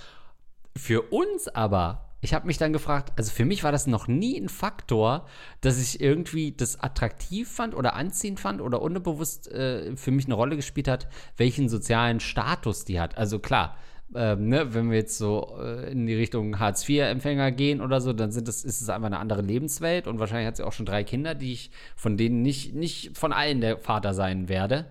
[0.77, 4.39] Für uns aber, ich habe mich dann gefragt, also für mich war das noch nie
[4.41, 5.27] ein Faktor,
[5.61, 10.35] dass ich irgendwie das attraktiv fand oder anziehend fand oder unbewusst äh, für mich eine
[10.35, 13.19] Rolle gespielt hat, welchen sozialen Status die hat.
[13.19, 13.77] Also klar,
[14.15, 18.33] ähm, ne, wenn wir jetzt so äh, in die Richtung Hartz-IV-Empfänger gehen oder so, dann
[18.33, 21.05] sind das, ist es einfach eine andere Lebenswelt und wahrscheinlich hat sie auch schon drei
[21.05, 24.87] Kinder, die ich von denen nicht, nicht von allen der Vater sein werde.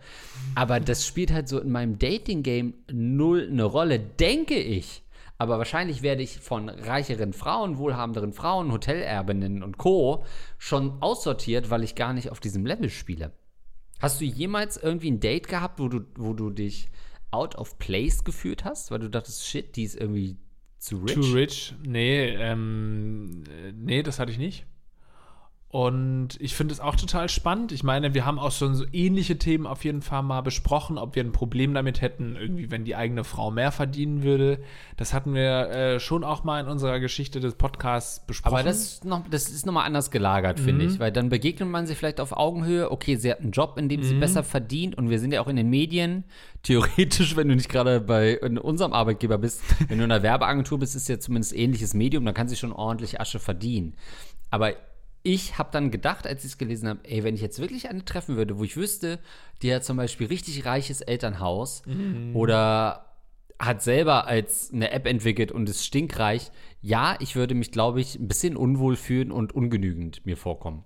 [0.55, 5.03] Aber das spielt halt so in meinem Dating-Game null eine Rolle, denke ich.
[5.37, 10.23] Aber wahrscheinlich werde ich von reicheren Frauen, wohlhabenderen Frauen, Hotelerbinnen und Co.
[10.59, 13.31] schon aussortiert, weil ich gar nicht auf diesem Level spiele.
[13.99, 16.89] Hast du jemals irgendwie ein Date gehabt, wo du, wo du dich
[17.31, 20.37] out of place gefühlt hast, weil du dachtest, shit, die ist irgendwie
[20.77, 21.15] zu rich?
[21.15, 21.75] Too rich?
[21.85, 24.65] Nee, ähm, nee, das hatte ich nicht.
[25.71, 27.71] Und ich finde es auch total spannend.
[27.71, 31.15] Ich meine, wir haben auch schon so ähnliche Themen auf jeden Fall mal besprochen, ob
[31.15, 34.59] wir ein Problem damit hätten, irgendwie, wenn die eigene Frau mehr verdienen würde.
[34.97, 38.55] Das hatten wir äh, schon auch mal in unserer Geschichte des Podcasts besprochen.
[38.55, 40.63] Aber das ist noch, das ist nochmal anders gelagert, mhm.
[40.63, 42.91] finde ich, weil dann begegnet man sich vielleicht auf Augenhöhe.
[42.91, 44.03] Okay, sie hat einen Job, in dem mhm.
[44.03, 46.25] sie besser verdient und wir sind ja auch in den Medien.
[46.63, 50.97] Theoretisch, wenn du nicht gerade bei unserem Arbeitgeber bist, wenn du in einer Werbeagentur bist,
[50.97, 53.95] ist ja zumindest ähnliches Medium, dann kann sie schon ordentlich Asche verdienen.
[54.49, 54.73] Aber
[55.23, 58.03] ich habe dann gedacht, als ich es gelesen habe, ey, wenn ich jetzt wirklich eine
[58.05, 59.19] treffen würde, wo ich wüsste,
[59.61, 62.35] die hat zum Beispiel richtig reiches Elternhaus mhm.
[62.35, 63.05] oder
[63.59, 66.51] hat selber als eine App entwickelt und ist stinkreich,
[66.81, 70.83] ja, ich würde mich, glaube ich, ein bisschen unwohl fühlen und ungenügend mir vorkommen.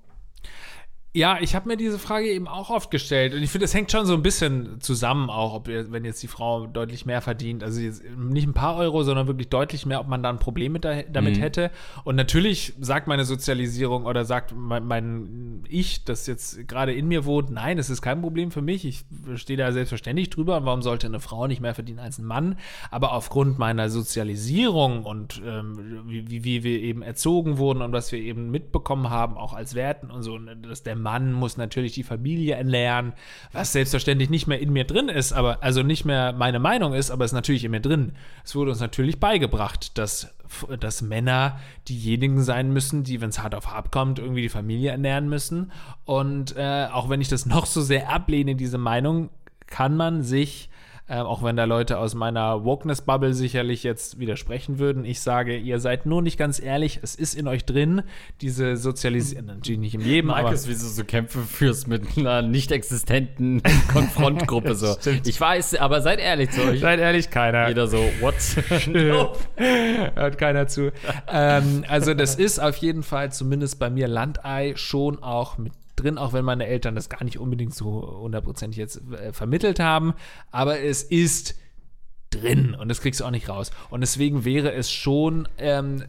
[1.15, 3.89] Ja, ich habe mir diese Frage eben auch oft gestellt und ich finde, es hängt
[3.89, 7.79] schon so ein bisschen zusammen, auch ob wenn jetzt die Frau deutlich mehr verdient, also
[7.79, 11.03] nicht ein paar Euro, sondern wirklich deutlich mehr, ob man da ein Problem mit da,
[11.03, 11.39] damit mhm.
[11.39, 11.71] hätte.
[12.03, 17.23] Und natürlich sagt meine Sozialisierung oder sagt mein, mein Ich, das jetzt gerade in mir
[17.23, 18.83] wohnt, nein, es ist kein Problem für mich.
[18.83, 19.05] Ich
[19.35, 20.57] stehe da selbstverständlich drüber.
[20.57, 22.57] Und warum sollte eine Frau nicht mehr verdienen als ein Mann?
[22.91, 28.19] Aber aufgrund meiner Sozialisierung und ähm, wie, wie wir eben erzogen wurden und was wir
[28.19, 32.55] eben mitbekommen haben, auch als Werten und so, dass der Mann muss natürlich die Familie
[32.55, 33.13] ernähren,
[33.53, 37.11] was selbstverständlich nicht mehr in mir drin ist, aber also nicht mehr meine Meinung ist,
[37.11, 38.13] aber ist natürlich in mir drin.
[38.43, 40.33] Es wurde uns natürlich beigebracht, dass,
[40.79, 44.89] dass Männer diejenigen sein müssen, die, wenn es hart auf hart kommt, irgendwie die Familie
[44.89, 45.71] ernähren müssen.
[46.05, 49.29] Und äh, auch wenn ich das noch so sehr ablehne, diese Meinung,
[49.67, 50.69] kann man sich
[51.07, 55.05] äh, auch wenn da Leute aus meiner Wokeness-Bubble sicherlich jetzt widersprechen würden.
[55.05, 58.01] Ich sage, ihr seid nur nicht ganz ehrlich, es ist in euch drin,
[58.41, 60.73] diese Sozialisierung, natürlich nicht im Leben, Markus, aber...
[60.73, 63.61] wie du so Kämpfe führst mit einer nicht existenten
[63.93, 64.95] Konfrontgruppe so.
[65.23, 66.79] ich weiß, aber seid ehrlich zu euch.
[66.79, 67.67] Seid ehrlich, keiner.
[67.67, 68.35] Jeder so, what?
[70.15, 70.91] Hört keiner zu.
[71.27, 76.17] ähm, also das ist auf jeden Fall zumindest bei mir Landei schon auch mit drin,
[76.17, 80.13] auch wenn meine Eltern das gar nicht unbedingt so hundertprozentig jetzt äh, vermittelt haben.
[80.51, 81.55] Aber es ist
[82.29, 83.71] drin und das kriegst du auch nicht raus.
[83.89, 86.03] Und deswegen wäre es schon, ähm,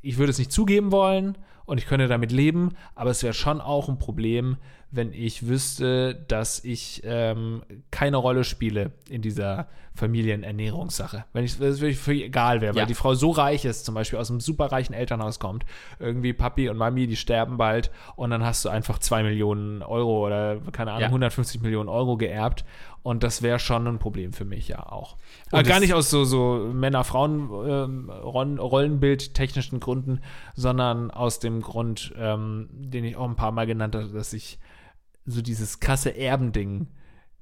[0.00, 3.60] ich würde es nicht zugeben wollen und ich könnte damit leben, aber es wäre schon
[3.60, 4.56] auch ein Problem,
[4.90, 11.24] wenn ich wüsste, dass ich ähm, keine Rolle spiele in dieser Familienernährungssache.
[11.32, 12.86] Wenn ich das wirklich völlig egal wäre, weil ja.
[12.86, 15.64] die Frau so reich ist, zum Beispiel aus einem superreichen Elternhaus kommt,
[15.98, 20.26] irgendwie Papi und Mami, die sterben bald und dann hast du einfach zwei Millionen Euro
[20.26, 21.08] oder keine Ahnung, ja.
[21.08, 22.64] 150 Millionen Euro geerbt
[23.02, 25.16] und das wäre schon ein Problem für mich ja auch.
[25.52, 30.22] Aber gar nicht aus so, so Männer-Frauen-Rollenbild ähm, technischen Gründen,
[30.56, 34.58] sondern aus dem Grund, ähm, den ich auch ein paar Mal genannt habe, dass ich
[35.24, 36.88] so dieses krasse Erbending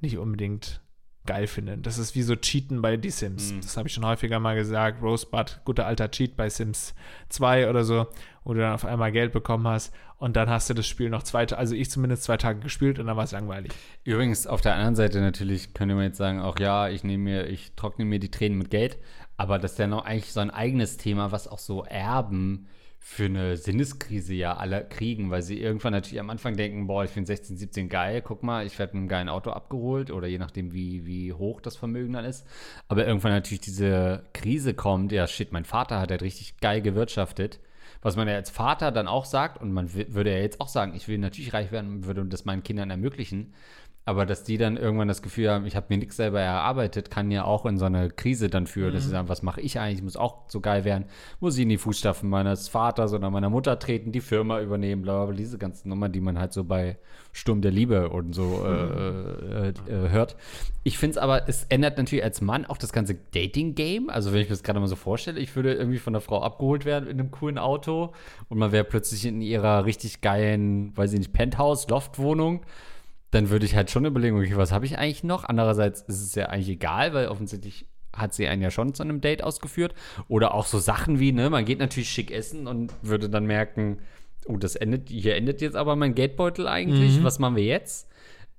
[0.02, 0.83] nicht unbedingt
[1.26, 1.78] geil finde.
[1.78, 3.52] Das ist wie so Cheaten bei The Sims.
[3.52, 3.60] Mhm.
[3.60, 5.02] Das habe ich schon häufiger mal gesagt.
[5.02, 6.94] Rosebud, guter alter Cheat bei Sims
[7.30, 8.06] 2 oder so,
[8.44, 11.22] wo du dann auf einmal Geld bekommen hast und dann hast du das Spiel noch
[11.22, 13.72] zwei, also ich zumindest zwei Tage gespielt und dann war es langweilig.
[14.04, 17.46] Übrigens, auf der anderen Seite natürlich könnte man jetzt sagen, auch ja, ich nehme mir,
[17.48, 18.98] ich trockne mir die Tränen mit Geld,
[19.36, 22.68] aber das ist ja noch eigentlich so ein eigenes Thema, was auch so Erben
[23.06, 27.10] für eine Sinneskrise ja alle kriegen, weil sie irgendwann natürlich am Anfang denken, boah, ich
[27.10, 30.38] bin 16, 17 geil, guck mal, ich werde mit einem geilen Auto abgeholt oder je
[30.38, 32.46] nachdem, wie, wie hoch das Vermögen dann ist.
[32.88, 37.60] Aber irgendwann natürlich diese Krise kommt, ja shit, mein Vater hat halt richtig geil gewirtschaftet.
[38.00, 40.94] Was man ja als Vater dann auch sagt, und man würde ja jetzt auch sagen,
[40.94, 43.52] ich will natürlich reich werden, würde das meinen Kindern ermöglichen.
[44.06, 47.30] Aber dass die dann irgendwann das Gefühl haben, ich habe mir nichts selber erarbeitet, kann
[47.30, 48.94] ja auch in so eine Krise dann führen, mhm.
[48.94, 49.98] dass sie sagen, was mache ich eigentlich?
[49.98, 51.06] Ich muss auch so geil werden.
[51.40, 55.24] Muss ich in die Fußstapfen meines Vaters oder meiner Mutter treten, die Firma übernehmen, bla
[55.24, 56.98] bla, diese ganzen Nummern, die man halt so bei
[57.32, 60.36] Sturm der Liebe und so äh, äh, äh, hört.
[60.82, 64.10] Ich finde es aber, es ändert natürlich als Mann auch das ganze Dating-Game.
[64.10, 66.42] Also wenn ich mir das gerade mal so vorstelle, ich würde irgendwie von einer Frau
[66.42, 68.12] abgeholt werden in einem coolen Auto
[68.50, 72.60] und man wäre plötzlich in ihrer richtig geilen, weiß ich nicht, Penthouse, Loftwohnung
[73.34, 75.44] dann würde ich halt schon überlegen, okay, was habe ich eigentlich noch?
[75.44, 79.20] Andererseits ist es ja eigentlich egal, weil offensichtlich hat sie einen ja schon zu einem
[79.20, 79.94] Date ausgeführt.
[80.28, 83.98] Oder auch so Sachen wie, ne, man geht natürlich schick essen und würde dann merken,
[84.46, 87.18] oh, das endet, hier endet jetzt aber mein Geldbeutel eigentlich.
[87.18, 87.24] Mhm.
[87.24, 88.08] Was machen wir jetzt?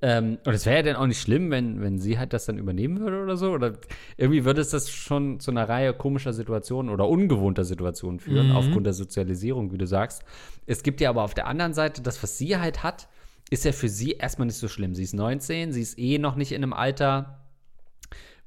[0.01, 2.57] Ähm, und es wäre ja dann auch nicht schlimm, wenn, wenn sie halt das dann
[2.57, 3.51] übernehmen würde oder so.
[3.51, 3.73] Oder
[4.17, 8.55] irgendwie würde es das schon zu einer Reihe komischer Situationen oder ungewohnter Situationen führen, mhm.
[8.57, 10.23] aufgrund der Sozialisierung, wie du sagst.
[10.65, 13.07] Es gibt ja aber auf der anderen Seite das, was sie halt hat,
[13.49, 14.95] ist ja für sie erstmal nicht so schlimm.
[14.95, 17.45] Sie ist 19, sie ist eh noch nicht in einem Alter,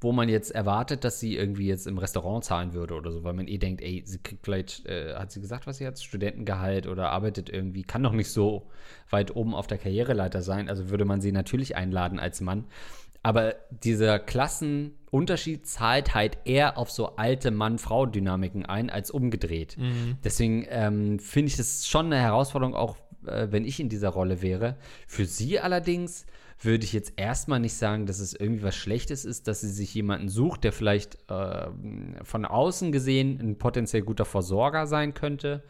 [0.00, 3.32] wo man jetzt erwartet, dass sie irgendwie jetzt im Restaurant zahlen würde oder so, weil
[3.32, 6.86] man eh denkt, ey, sie kriegt vielleicht, äh, hat sie gesagt, was sie hat, Studentengehalt
[6.86, 8.70] oder arbeitet irgendwie, kann doch nicht so
[9.10, 10.68] weit oben auf der Karriereleiter sein.
[10.68, 12.66] Also würde man sie natürlich einladen als Mann.
[13.24, 19.76] Aber dieser Klassenunterschied zahlt halt eher auf so alte Mann-Frau-Dynamiken ein, als umgedreht.
[19.76, 20.18] Mhm.
[20.22, 22.96] Deswegen ähm, finde ich das schon eine Herausforderung, auch
[23.26, 24.76] äh, wenn ich in dieser Rolle wäre.
[25.06, 26.26] Für sie allerdings
[26.60, 29.94] würde ich jetzt erstmal nicht sagen, dass es irgendwie was Schlechtes ist, dass sie sich
[29.94, 31.68] jemanden sucht, der vielleicht äh,
[32.22, 35.62] von außen gesehen ein potenziell guter Versorger sein könnte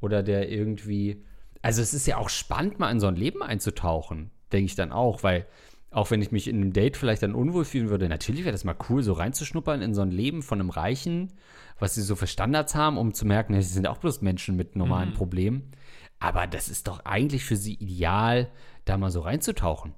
[0.00, 1.22] oder der irgendwie.
[1.62, 4.92] Also es ist ja auch spannend, mal in so ein Leben einzutauchen, denke ich dann
[4.92, 5.46] auch, weil
[5.90, 8.64] auch wenn ich mich in einem Date vielleicht dann unwohl fühlen würde, natürlich wäre das
[8.64, 11.32] mal cool, so reinzuschnuppern in so ein Leben von einem Reichen,
[11.78, 14.76] was sie so für Standards haben, um zu merken, sie sind auch bloß Menschen mit
[14.76, 15.14] normalen mhm.
[15.14, 15.72] Problemen.
[16.20, 18.48] Aber das ist doch eigentlich für sie ideal,
[18.84, 19.94] da mal so reinzutauchen.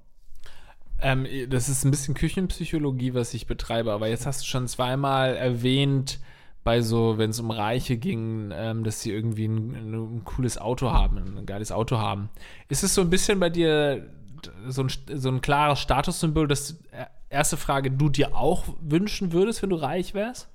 [1.01, 5.37] Ähm, das ist ein bisschen Küchenpsychologie, was ich betreibe, aber jetzt hast du schon zweimal
[5.37, 6.21] erwähnt,
[6.65, 10.93] bei so, wenn es um Reiche ging, ähm, dass sie irgendwie ein, ein, cooles Auto
[10.93, 12.29] haben, ein geiles Auto haben.
[12.69, 14.09] Ist es so ein bisschen bei dir
[14.69, 19.63] so ein, so ein klares Statussymbol, dass, äh, erste Frage, du dir auch wünschen würdest,
[19.63, 20.49] wenn du reich wärst?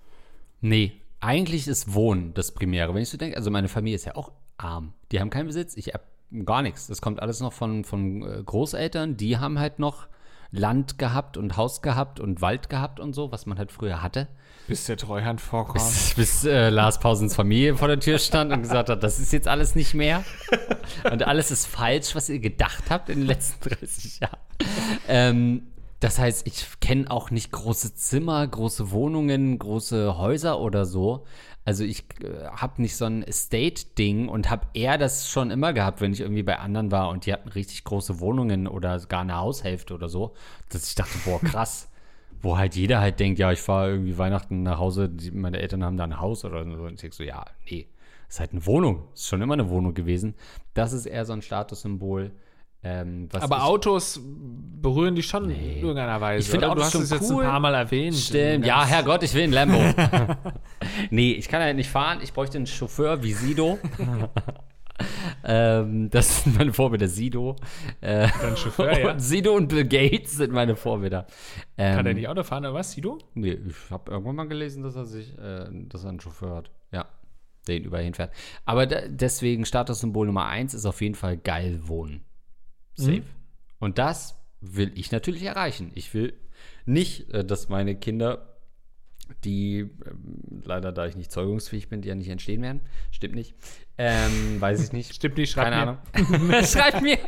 [0.62, 2.94] Nee, eigentlich ist Wohnen das Primäre.
[2.94, 4.94] Wenn ich so denke, also meine Familie ist ja auch arm.
[5.12, 6.04] Die haben keinen Besitz, ich habe
[6.46, 6.88] gar nichts.
[6.88, 9.18] Das kommt alles noch von, von äh, Großeltern.
[9.18, 10.08] Die haben halt noch
[10.52, 14.28] Land gehabt und Haus gehabt und Wald gehabt und so, was man halt früher hatte.
[14.68, 15.76] Bis der Treuhand vorkam.
[15.76, 19.32] Bis, bis äh, Lars Pausens Familie vor der Tür stand und gesagt hat, das ist
[19.32, 20.24] jetzt alles nicht mehr.
[21.10, 24.40] Und alles ist falsch, was ihr gedacht habt in den letzten 30 Jahren.
[25.08, 25.68] Ähm,
[26.00, 31.26] das heißt, ich kenne auch nicht große Zimmer, große Wohnungen, große Häuser oder so.
[31.66, 36.00] Also ich äh, habe nicht so ein Estate-Ding und habe eher das schon immer gehabt,
[36.00, 39.38] wenn ich irgendwie bei anderen war und die hatten richtig große Wohnungen oder gar eine
[39.38, 40.34] Haushälfte oder so,
[40.70, 41.90] dass ich dachte, boah, krass.
[42.42, 45.84] wo halt jeder halt denkt, ja, ich fahre irgendwie Weihnachten nach Hause, die, meine Eltern
[45.84, 46.84] haben da ein Haus oder so.
[46.84, 47.88] Und ich denke so, ja, nee,
[48.30, 49.08] ist halt eine Wohnung.
[49.14, 50.36] Ist schon immer eine Wohnung gewesen.
[50.74, 52.32] Das ist eher so ein Statussymbol.
[52.88, 55.74] Ähm, aber Autos berühren dich schon nee.
[55.74, 56.46] in irgendeiner Weise.
[56.46, 57.18] Ich finde Autos du hast schon es cool.
[57.18, 58.16] jetzt ein paar Mal erwähnt.
[58.16, 58.66] Stimmt.
[58.66, 59.78] Ja, Herrgott, ich will ein Lambo.
[61.10, 62.20] nee, ich kann ja nicht fahren.
[62.24, 63.78] Ich bräuchte einen Chauffeur wie Sido.
[65.44, 67.08] ähm, das sind meine Vorbilder.
[67.08, 67.58] Sido.
[68.00, 69.20] Äh, Chauffeur, ja.
[69.20, 71.28] Sido und Bill Gates sind meine Vorbilder.
[71.78, 73.18] Ähm, kann er nicht Auto fahren oder was, Sido?
[73.34, 76.72] Nee, ich habe irgendwann mal gelesen, dass er sich, äh, dass er einen Chauffeur hat.
[76.94, 77.06] Ja,
[77.68, 78.32] der ihn überall hinfährt.
[78.66, 82.24] Aber deswegen Statussymbol Nummer eins ist auf jeden Fall geil wohnen.
[82.98, 83.22] Safe.
[83.22, 83.26] Mhm.
[83.80, 85.92] Und das will ich natürlich erreichen.
[85.96, 86.34] Ich will
[86.86, 88.58] nicht, äh, dass meine Kinder,
[89.44, 92.82] die ähm, leider, da ich nicht zeugungsfähig bin, die ja nicht entstehen werden.
[93.12, 93.56] Stimmt nicht.
[93.98, 95.14] Ähm, weiß ich nicht.
[95.16, 96.02] Stimmt nicht, schreib Keine mir.
[96.14, 96.64] Ahnung.
[96.66, 97.20] schreib mir.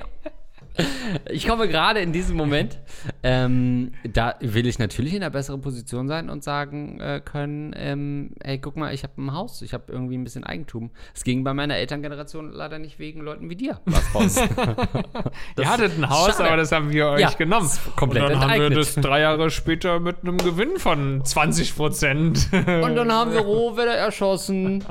[1.30, 2.80] Ich komme gerade in diesem Moment.
[3.24, 8.32] Ähm, da will ich natürlich in einer besseren Position sein und sagen äh, können: ähm,
[8.43, 10.91] Hey, guck mal, ich habe ein Haus, ich habe irgendwie ein bisschen Eigentum.
[11.13, 13.80] Es ging bei meiner Elterngeneration leider nicht wegen Leuten wie dir.
[14.13, 14.38] Was
[15.57, 16.47] Ihr hattet ein Haus, schade.
[16.47, 17.70] aber das haben wir euch ja, genommen.
[17.95, 18.65] Komplett und dann enteignet.
[18.65, 22.49] haben wir das drei Jahre später mit einem Gewinn von 20 Prozent.
[22.51, 24.84] und dann haben wir Rohwedder erschossen.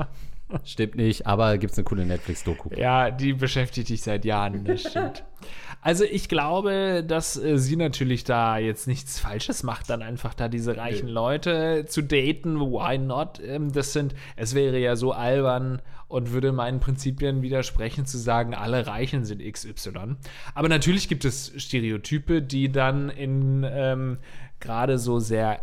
[0.65, 2.69] Stimmt nicht, aber gibt es eine coole Netflix-Doku.
[2.75, 5.23] Ja, die beschäftigt dich seit Jahren, das stimmt.
[5.81, 10.49] Also ich glaube, dass äh, sie natürlich da jetzt nichts Falsches macht, dann einfach da
[10.49, 11.11] diese reichen nee.
[11.11, 12.59] Leute zu daten.
[12.59, 13.39] Why not?
[13.41, 18.53] Ähm, das sind, es wäre ja so albern und würde meinen Prinzipien widersprechen, zu sagen,
[18.53, 20.17] alle Reichen sind XY.
[20.53, 24.17] Aber natürlich gibt es Stereotype, die dann in ähm,
[24.59, 25.61] gerade so sehr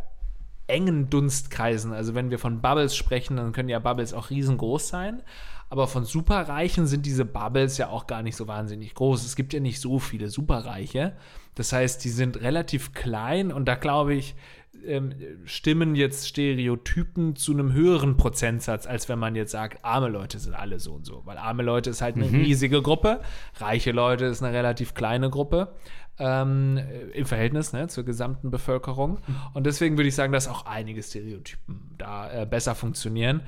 [0.68, 5.22] engen Dunstkreisen, also wenn wir von Bubbles sprechen, dann können ja Bubbles auch riesengroß sein.
[5.68, 9.24] Aber von Superreichen sind diese Bubbles ja auch gar nicht so wahnsinnig groß.
[9.24, 11.16] Es gibt ja nicht so viele Superreiche.
[11.56, 14.36] Das heißt, die sind relativ klein und da glaube ich,
[14.84, 15.14] ähm,
[15.44, 20.54] stimmen jetzt Stereotypen zu einem höheren Prozentsatz, als wenn man jetzt sagt, arme Leute sind
[20.54, 21.22] alle so und so.
[21.24, 22.36] Weil arme Leute ist halt eine mhm.
[22.36, 23.20] riesige Gruppe,
[23.56, 25.74] reiche Leute ist eine relativ kleine Gruppe.
[26.18, 26.80] Ähm,
[27.12, 29.18] im Verhältnis ne, zur gesamten Bevölkerung.
[29.52, 33.42] Und deswegen würde ich sagen, dass auch einige Stereotypen da äh, besser funktionieren.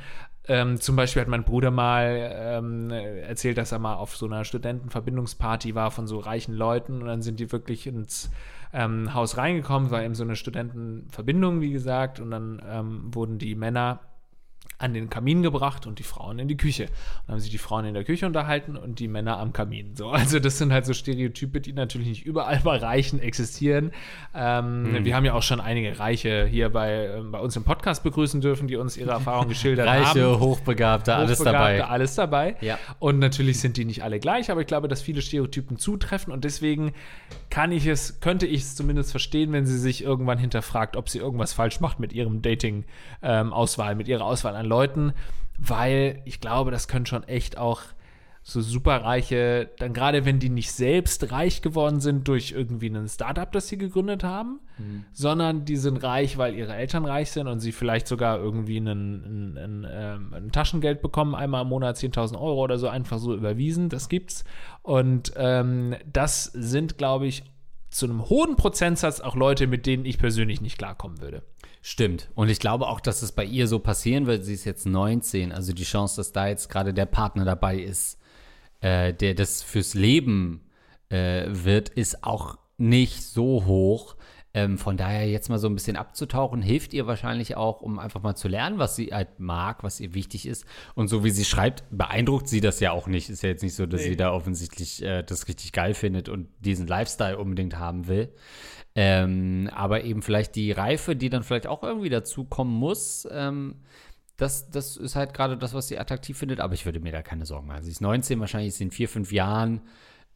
[0.48, 4.44] Ähm, zum Beispiel hat mein Bruder mal ähm, erzählt, dass er mal auf so einer
[4.44, 8.30] Studentenverbindungsparty war von so reichen Leuten und dann sind die wirklich ins
[8.72, 13.54] ähm, Haus reingekommen, war eben so eine Studentenverbindung, wie gesagt, und dann ähm, wurden die
[13.54, 14.00] Männer
[14.78, 16.84] an den Kamin gebracht und die Frauen in die Küche.
[16.84, 16.90] Und
[17.26, 19.96] dann haben sich die Frauen in der Küche unterhalten und die Männer am Kamin.
[19.96, 23.90] So, also das sind halt so Stereotype, die natürlich nicht überall bei Reichen existieren.
[24.34, 25.04] Ähm, hm.
[25.04, 28.40] Wir haben ja auch schon einige Reiche hier bei, äh, bei uns im Podcast begrüßen
[28.40, 30.20] dürfen, die uns ihre Erfahrungen geschildert Reiche, haben.
[30.20, 31.84] Reiche, Hochbegabte, alles dabei.
[31.84, 32.56] Alles dabei.
[32.60, 32.78] Ja.
[33.00, 36.44] Und natürlich sind die nicht alle gleich, aber ich glaube, dass viele Stereotypen zutreffen und
[36.44, 36.92] deswegen
[37.50, 41.18] kann ich es, könnte ich es zumindest verstehen, wenn sie sich irgendwann hinterfragt, ob sie
[41.18, 45.12] irgendwas falsch macht mit ihrem Dating-Auswahl, ähm, mit ihrer Auswahl an Leuten,
[45.58, 47.82] weil ich glaube, das können schon echt auch
[48.48, 53.52] so superreiche, dann gerade wenn die nicht selbst reich geworden sind durch irgendwie ein Startup,
[53.52, 55.04] das sie gegründet haben, mhm.
[55.12, 58.86] sondern die sind reich, weil ihre Eltern reich sind und sie vielleicht sogar irgendwie ein,
[58.86, 63.34] ein, ein, ähm, ein Taschengeld bekommen, einmal im Monat 10.000 Euro oder so, einfach so
[63.34, 64.44] überwiesen, das gibt's.
[64.80, 67.42] Und ähm, das sind, glaube ich,
[67.90, 71.42] zu einem hohen Prozentsatz auch Leute, mit denen ich persönlich nicht klarkommen würde.
[71.80, 72.28] Stimmt.
[72.34, 74.44] Und ich glaube auch, dass es bei ihr so passieren wird.
[74.44, 75.52] Sie ist jetzt 19.
[75.52, 78.18] Also die Chance, dass da jetzt gerade der Partner dabei ist,
[78.80, 80.62] äh, der das fürs Leben
[81.08, 84.16] äh, wird, ist auch nicht so hoch.
[84.54, 88.22] Ähm, von daher jetzt mal so ein bisschen abzutauchen, hilft ihr wahrscheinlich auch, um einfach
[88.22, 90.64] mal zu lernen, was sie halt mag, was ihr wichtig ist.
[90.94, 93.28] Und so wie sie schreibt, beeindruckt sie das ja auch nicht.
[93.28, 94.08] Ist ja jetzt nicht so, dass nee.
[94.08, 98.32] sie da offensichtlich äh, das richtig geil findet und diesen Lifestyle unbedingt haben will.
[98.94, 103.76] Ähm, aber eben vielleicht die Reife, die dann vielleicht auch irgendwie dazu kommen muss, ähm,
[104.38, 106.60] das, das ist halt gerade das, was sie attraktiv findet.
[106.60, 107.82] Aber ich würde mir da keine Sorgen machen.
[107.82, 109.82] Sie ist 19, wahrscheinlich ist sie in vier, fünf Jahren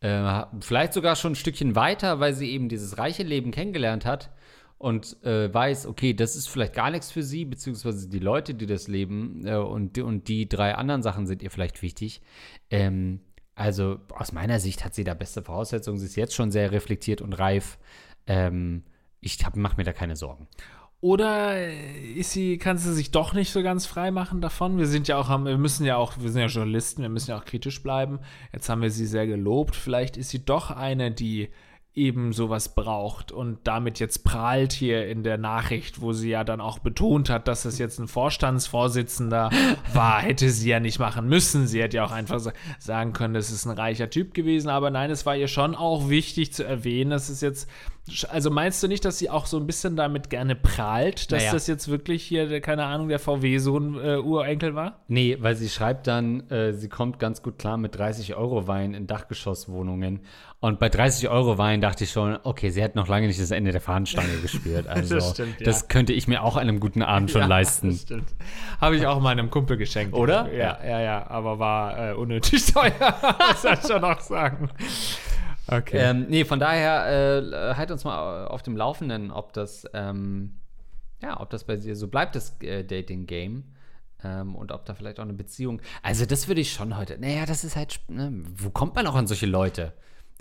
[0.03, 4.31] äh, vielleicht sogar schon ein Stückchen weiter, weil sie eben dieses reiche Leben kennengelernt hat
[4.79, 8.67] und äh, weiß, okay, das ist vielleicht gar nichts für sie, beziehungsweise die Leute, die
[8.67, 12.21] das leben äh, und, und die drei anderen Sachen sind ihr vielleicht wichtig.
[12.69, 13.21] Ähm,
[13.55, 15.99] also aus meiner Sicht hat sie da beste Voraussetzungen.
[15.99, 17.79] Sie ist jetzt schon sehr reflektiert und reif.
[18.27, 18.83] Ähm,
[19.21, 20.49] ich mache mir da keine Sorgen.
[21.03, 21.69] Oder
[22.15, 24.79] ist sie, kann sie sich doch nicht so ganz frei machen davon?
[24.79, 27.39] Wir sind ja auch, wir müssen ja auch, wir sind ja Journalisten, wir müssen ja
[27.39, 28.21] auch kritisch bleiben.
[28.53, 29.75] Jetzt haben wir sie sehr gelobt.
[29.75, 31.49] Vielleicht ist sie doch eine, die
[31.95, 36.61] eben sowas braucht und damit jetzt prahlt hier in der Nachricht, wo sie ja dann
[36.61, 39.51] auch betont hat, dass es jetzt ein Vorstandsvorsitzender
[39.93, 41.67] war, hätte sie ja nicht machen müssen.
[41.67, 42.41] Sie hätte ja auch einfach
[42.79, 46.09] sagen können, das ist ein reicher Typ gewesen, aber nein, es war ihr schon auch
[46.09, 47.69] wichtig zu erwähnen, dass es jetzt
[48.29, 51.53] also meinst du nicht, dass sie auch so ein bisschen damit gerne prahlt, dass naja.
[51.53, 55.01] das jetzt wirklich hier, keine Ahnung, der VW-Sohn äh, Urenkel war?
[55.07, 58.95] Nee, weil sie schreibt dann, äh, sie kommt ganz gut klar mit 30 Euro Wein
[58.95, 60.21] in Dachgeschosswohnungen.
[60.59, 63.51] Und bei 30 Euro Wein dachte ich schon, okay, sie hat noch lange nicht das
[63.51, 64.87] Ende der Fahnenstange gespürt.
[64.93, 65.65] Also das, stimmt, ja.
[65.65, 67.91] das könnte ich mir auch an einem guten Abend schon ja, leisten.
[67.91, 68.29] Das stimmt.
[68.81, 70.15] Habe ich auch meinem Kumpel geschenkt.
[70.15, 70.53] Oder?
[70.53, 74.71] Ja, ja, ja, aber war äh, unnötig teuer, muss ich schon auch sagen.
[75.67, 75.97] Okay.
[75.99, 80.57] Ähm, nee, von daher äh, halt uns mal auf dem Laufenden, ob das, ähm,
[81.23, 83.65] ja, ob das bei dir so bleibt, das äh, Dating-Game.
[84.25, 85.81] Ähm, und ob da vielleicht auch eine Beziehung.
[86.03, 87.19] Also, das würde ich schon heute.
[87.19, 88.01] Naja, das ist halt.
[88.09, 89.93] Ne, wo kommt man auch an solche Leute?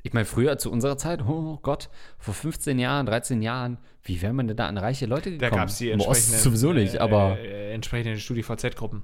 [0.03, 4.33] Ich meine, früher zu unserer Zeit, oh Gott, vor 15 Jahren, 13 Jahren, wie wäre
[4.33, 5.51] man denn da an reiche Leute gekommen?
[5.51, 9.03] Da gab es die entsprechenden, sowieso nicht, aber äh, äh, entsprechenden StudiVZ-Gruppen.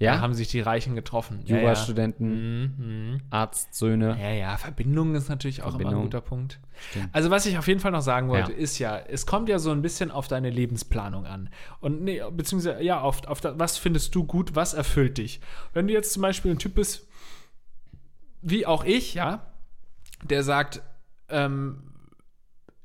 [0.00, 0.14] Ja?
[0.14, 1.42] Da haben sich die Reichen getroffen.
[1.44, 1.62] Ja, ja.
[1.62, 3.20] Jurastudenten, Mhm.
[3.30, 4.16] Arztsöhne.
[4.20, 6.02] Ja, ja, Verbindung ist natürlich auch immer ein Verbindung.
[6.04, 6.58] guter Punkt.
[6.90, 7.10] Stimmt.
[7.12, 8.58] Also, was ich auf jeden Fall noch sagen wollte, Ja.
[8.58, 11.50] ist ja, es kommt ja so ein bisschen auf deine Lebensplanung an.
[11.80, 15.40] Und nee, beziehungsweise, ja, auf, auf da, was findest du gut, was erfüllt dich?
[15.74, 17.06] Wenn du jetzt zum Beispiel ein Typ bist,
[18.42, 19.46] wie auch ich, ja,
[20.22, 20.82] der sagt,
[21.28, 21.82] ähm,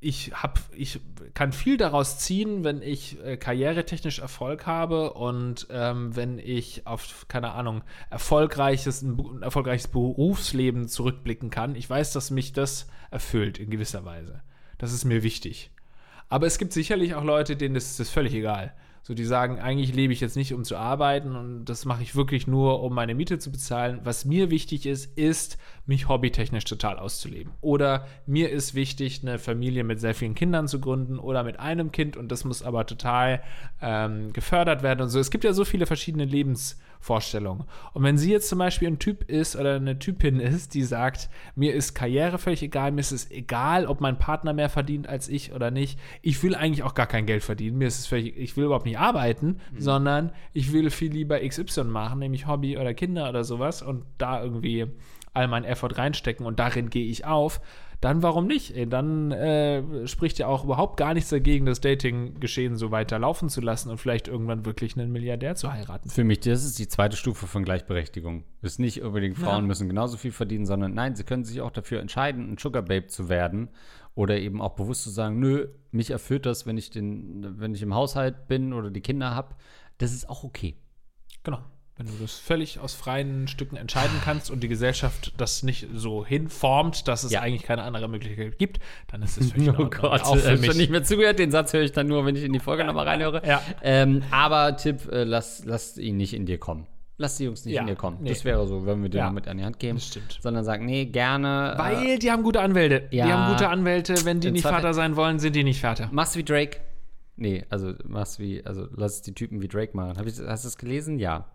[0.01, 0.99] ich, hab, ich
[1.33, 7.25] kann viel daraus ziehen, wenn ich äh, karrieretechnisch Erfolg habe und ähm, wenn ich auf,
[7.27, 11.75] keine Ahnung, erfolgreiches, ein, erfolgreiches Berufsleben zurückblicken kann.
[11.75, 14.41] Ich weiß, dass mich das erfüllt in gewisser Weise.
[14.77, 15.71] Das ist mir wichtig.
[16.29, 18.73] Aber es gibt sicherlich auch Leute, denen ist das völlig egal.
[19.03, 22.15] So, die sagen, eigentlich lebe ich jetzt nicht, um zu arbeiten und das mache ich
[22.15, 23.99] wirklich nur, um meine Miete zu bezahlen.
[24.03, 27.53] Was mir wichtig ist, ist, mich hobbytechnisch total auszuleben.
[27.61, 31.91] Oder mir ist wichtig, eine Familie mit sehr vielen Kindern zu gründen oder mit einem
[31.91, 33.43] Kind und das muss aber total
[33.81, 35.19] ähm, gefördert werden und so.
[35.19, 37.65] Es gibt ja so viele verschiedene Lebensvorstellungen.
[37.93, 41.29] Und wenn sie jetzt zum Beispiel ein Typ ist oder eine Typin ist, die sagt,
[41.55, 45.29] mir ist Karriere völlig egal, mir ist es egal, ob mein Partner mehr verdient als
[45.29, 45.99] ich oder nicht.
[46.23, 47.77] Ich will eigentlich auch gar kein Geld verdienen.
[47.77, 51.85] Mir ist es völlig, ich will überhaupt nicht arbeiten, sondern ich will viel lieber XY
[51.85, 54.87] machen, nämlich Hobby oder Kinder oder sowas und da irgendwie
[55.35, 57.61] all meinen Effort reinstecken und darin gehe ich auf,
[58.01, 58.75] dann warum nicht?
[58.75, 63.49] Ey, dann äh, spricht ja auch überhaupt gar nichts dagegen, das Dating-Geschehen so weiter laufen
[63.49, 66.09] zu lassen und vielleicht irgendwann wirklich einen Milliardär zu heiraten.
[66.09, 68.43] Für mich, das ist die zweite Stufe von Gleichberechtigung.
[68.61, 69.67] Ist nicht unbedingt Frauen Ja.
[69.67, 73.07] müssen genauso viel verdienen, sondern nein, sie können sich auch dafür entscheiden, ein Sugar Babe
[73.07, 73.69] zu werden
[74.13, 77.81] oder eben auch bewusst zu sagen, nö, mich erfüllt das, wenn ich den, wenn ich
[77.81, 79.55] im Haushalt bin oder die Kinder habe.
[79.97, 80.75] Das ist auch okay.
[81.43, 81.59] Genau.
[81.97, 86.25] Wenn du das völlig aus freien Stücken entscheiden kannst und die Gesellschaft das nicht so
[86.25, 87.39] hinformt, dass es Ja.
[87.39, 89.85] eigentlich keine andere Möglichkeit gibt, dann ist es völlig Oh.
[89.89, 90.75] Gott, auch für äh, schon mich.
[90.77, 91.39] nicht mehr zugehört.
[91.39, 93.41] Den Satz höre ich dann nur, wenn ich in die Folge nochmal reinhöre.
[93.47, 93.61] Ja.
[93.81, 96.85] Ähm, aber Tipp, äh, lass, lass ihn nicht in dir kommen.
[97.17, 98.17] Lass die Jungs nicht Ja, in dir kommen.
[98.19, 98.27] nee.
[98.27, 99.31] Das wäre so, wenn wir dir Ja.
[99.31, 99.95] mit an die Hand geben.
[99.95, 100.37] Das stimmt.
[100.41, 101.75] Sondern sag, nee, gerne.
[101.75, 103.07] äh, Weil die haben gute Anwälte.
[103.11, 103.25] Ja.
[103.25, 104.15] Die haben gute Anwälte.
[104.25, 106.09] Wenn die nicht Vater sein wollen, sind die nicht Vater.
[106.11, 106.81] Machst wie Drake.
[107.37, 110.17] Nee, also machst wie, also lass die Typen wie Drake machen.
[110.17, 111.19] Hab ich, hast du es gelesen?
[111.19, 111.45] Ja.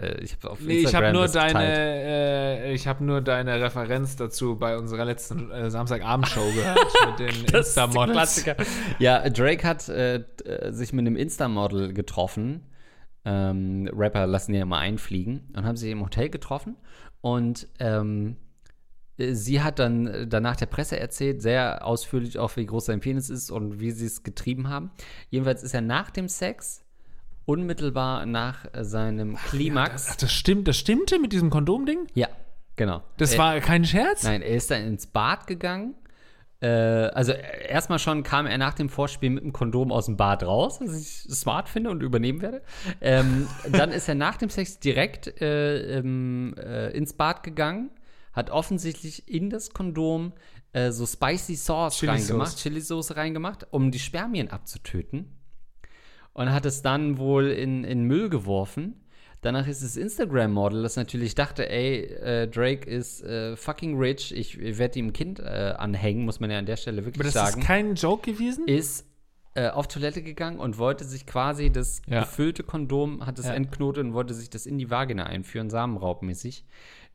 [0.00, 4.16] Äh, ich habe auf Nee, ich habe nur deine, äh, ich habe nur deine Referenz
[4.16, 8.44] dazu bei unserer letzten äh, Samstagabendshow gehört mit den Insta-Models.
[8.98, 12.66] Ja, Drake hat äh, äh, sich mit einem Insta-Model getroffen.
[13.24, 16.76] Ähm, Rapper lassen ja immer einfliegen und haben sich im Hotel getroffen.
[17.20, 18.36] Und ähm,
[19.18, 23.30] äh, sie hat dann danach der Presse erzählt, sehr ausführlich auch, wie groß sein Penis
[23.30, 24.92] ist und wie sie es getrieben haben.
[25.30, 26.84] Jedenfalls ist er nach dem Sex
[27.48, 30.08] unmittelbar nach äh, seinem Klimax.
[30.10, 32.06] Ach, das stimmt, das stimmte mit diesem Kondomding?
[32.14, 32.28] ja,
[32.76, 33.02] genau.
[33.16, 34.22] Das Äh, war kein Scherz?
[34.24, 35.94] Nein, er ist dann ins Bad gegangen.
[36.60, 40.18] Äh, also äh, erstmal schon kam er nach dem Vorspiel mit dem Kondom aus dem
[40.18, 42.60] Bad raus, was ich smart finde und übernehmen werde.
[43.00, 47.90] Ähm, dann ist er nach dem Sex direkt äh, ähm, äh, ins Bad gegangen,
[48.34, 50.32] hat offensichtlich in das Kondom
[50.90, 52.62] so Spicy Sauce Chili reingemacht, Sauce.
[52.62, 55.37] Chili-Soße reingemacht, um die Spermien abzutöten.
[56.38, 58.94] Und hat es dann wohl in, in Müll geworfen.
[59.40, 64.58] Danach ist das Instagram-Model, das natürlich dachte, ey, äh, Drake ist äh, fucking rich, ich
[64.78, 67.34] werde ihm ein Kind äh, anhängen, muss man ja an der Stelle wirklich Aber das
[67.34, 68.66] sagen ist kein Joke gewesen?
[68.66, 69.04] ist
[69.54, 72.20] äh, auf Toilette gegangen und wollte sich quasi das Ja.
[72.20, 73.54] gefüllte Kondom, hat es Ja.
[73.54, 76.64] entknotet und wollte sich das in die Vagina einführen, samenraubmäßig.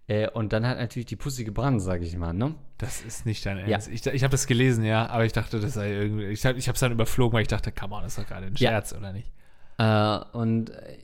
[0.07, 2.55] Äh, und dann hat natürlich die Pussy gebrannt, sage ich mal, ne?
[2.77, 3.65] Das ist nicht dein Ja.
[3.67, 3.87] Ernst.
[3.89, 6.25] Ich, ich habe das gelesen, ja, aber ich dachte, das sei irgendwie.
[6.25, 8.55] Ich habe es dann überflogen, weil ich dachte, come on, das ist doch gerade ein
[8.55, 8.69] Ja.
[8.71, 9.31] Scherz, oder nicht?
[9.77, 10.97] Äh, und äh,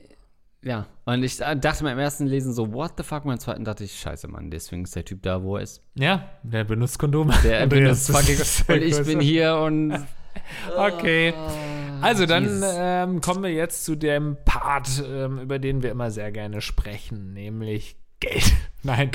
[0.61, 3.23] ja, und ich dachte beim ersten Lesen so, what the fuck?
[3.23, 5.81] Beim zweiten dachte ich, scheiße, Mann, deswegen ist der Typ da, wo er ist.
[5.95, 7.33] Ja, der benutzt Kondome.
[7.45, 8.37] Der benutzt fucking.
[8.75, 9.93] Und ich bin hier und.
[10.77, 11.33] Okay.
[12.01, 16.31] Also dann ähm, kommen wir jetzt zu dem Part, ähm, über den wir immer sehr
[16.31, 18.43] gerne sprechen, nämlich Geld.
[18.83, 19.11] Nein,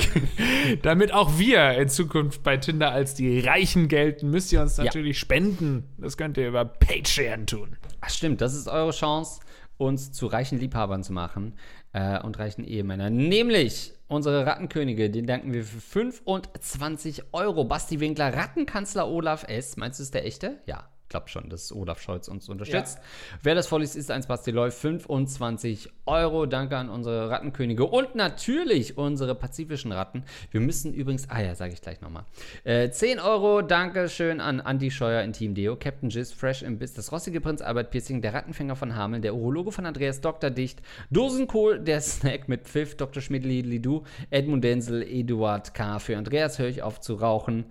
[0.83, 4.83] damit auch wir in Zukunft bei Tinder als die Reichen gelten, müsst ihr uns Ja.
[4.85, 5.83] natürlich spenden.
[5.97, 7.75] Das könnt ihr über Patreon tun.
[8.01, 9.41] Ach, stimmt, das ist eure Chance,
[9.77, 11.53] uns zu reichen Liebhabern zu machen
[11.93, 13.15] äh, und reichen Ehemännern.
[13.15, 17.65] Nämlich unsere Rattenkönige, den danken wir für 25 Euro.
[17.65, 19.77] Basti Winkler, Rattenkanzler Olaf S.
[19.77, 20.59] Meinst du, ist der echte?
[20.67, 20.87] Ja.
[21.07, 22.99] Glaub schon, dass Olaf Scholz uns unterstützt.
[23.43, 24.71] Wer das vorliest, ist eins Basti Loy.
[24.71, 26.47] 25 Euro.
[26.47, 30.23] Danke an unsere Rattenkönige und natürlich unsere pazifischen Ratten.
[30.49, 32.25] Wir müssen übrigens, ah ja, sage ich gleich nochmal.
[32.63, 36.79] Äh, 10 Euro, danke schön an Andy Scheuer in Team Deo, Captain Jizz, Fresh im
[36.79, 40.49] Biss, das rossige Prinz Albert Piercing, der Rattenfänger von Hameln, der Urologe von Andreas, Dr.
[40.49, 40.81] Dicht,
[41.11, 43.21] Dosenkohl, der Snack mit Pfiff, Dr.
[43.21, 45.99] Schmidli, Lidu, Edmund Denzel, Eduard K.
[45.99, 47.65] Für Andreas höre ich auf zu rauchen.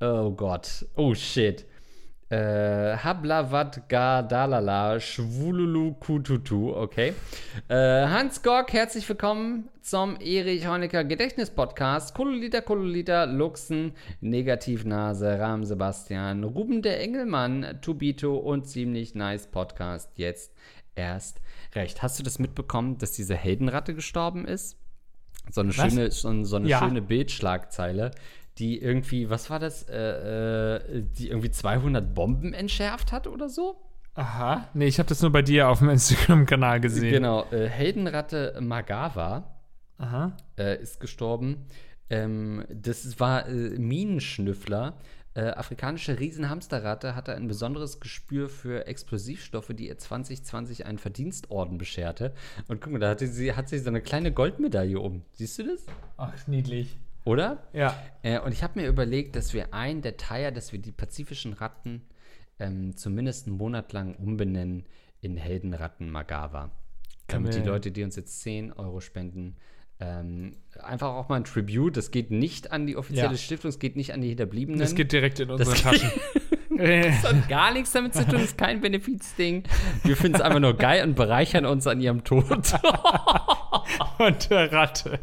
[0.00, 1.66] Oh Gott, oh shit.
[2.30, 7.14] Äh, Hablavat Gadalala Schwululu Kututu, okay.
[7.68, 12.14] Äh, Hans Gork, herzlich willkommen zum Erich Honecker Gedächtnis Podcast.
[12.14, 20.10] Kololita, Kololita, Luxen, Negativnase, Ram Sebastian, Ruben der Engelmann, Tubito und ziemlich nice Podcast.
[20.16, 20.52] Jetzt
[20.96, 21.40] erst
[21.74, 22.02] recht.
[22.02, 24.76] Hast du das mitbekommen, dass diese Heldenratte gestorben ist?
[25.50, 25.76] So eine Was?
[25.76, 26.78] schöne, so, so eine Ja.
[26.80, 28.10] schöne Bildschlagzeile,
[28.58, 33.76] die irgendwie, was war das, äh, äh, die irgendwie 200 Bomben entschärft hat oder so?
[34.14, 34.68] Aha.
[34.74, 37.12] Nee, ich habe das nur bei dir auf dem Instagram-Kanal gesehen.
[37.12, 39.60] Genau, äh, Heldenratte Magawa
[39.98, 40.36] Aha.
[40.58, 41.66] äh, ist gestorben.
[42.10, 44.98] Ähm, das war äh, Minenschnüffler.
[45.34, 52.34] Äh, afrikanische Riesenhamsterratte hatte ein besonderes Gespür für Explosivstoffe, die ihr 2020 einen Verdienstorden bescherte.
[52.66, 55.22] Und guck mal, da hatte sie, hat sie so eine kleine Goldmedaille um.
[55.34, 55.86] Siehst du das?
[56.16, 56.98] Ach, niedlich.
[57.24, 57.62] Oder?
[57.72, 57.94] Ja.
[58.22, 62.02] Äh, und ich habe mir überlegt, dass wir ein Detail, dass wir die pazifischen Ratten
[62.58, 64.86] ähm, zumindest einen Monat lang umbenennen
[65.20, 66.70] in Heldenratten Magawa.
[67.26, 69.56] Damit die Leute, die uns jetzt 10 Euro spenden,
[70.00, 71.96] ähm, einfach auch mal ein Tribute.
[71.96, 73.36] Das geht nicht an die offizielle Ja.
[73.36, 74.80] Stiftung, es geht nicht an die Hinterbliebenen.
[74.80, 76.10] Das geht direkt in unsere Das- Taschen.
[76.80, 79.64] Das hat gar nichts damit zu tun, ist kein Benefizding.
[80.04, 82.44] Wir finden es einfach nur geil und bereichern uns an ihrem Tod.
[84.18, 85.18] und der Ratte.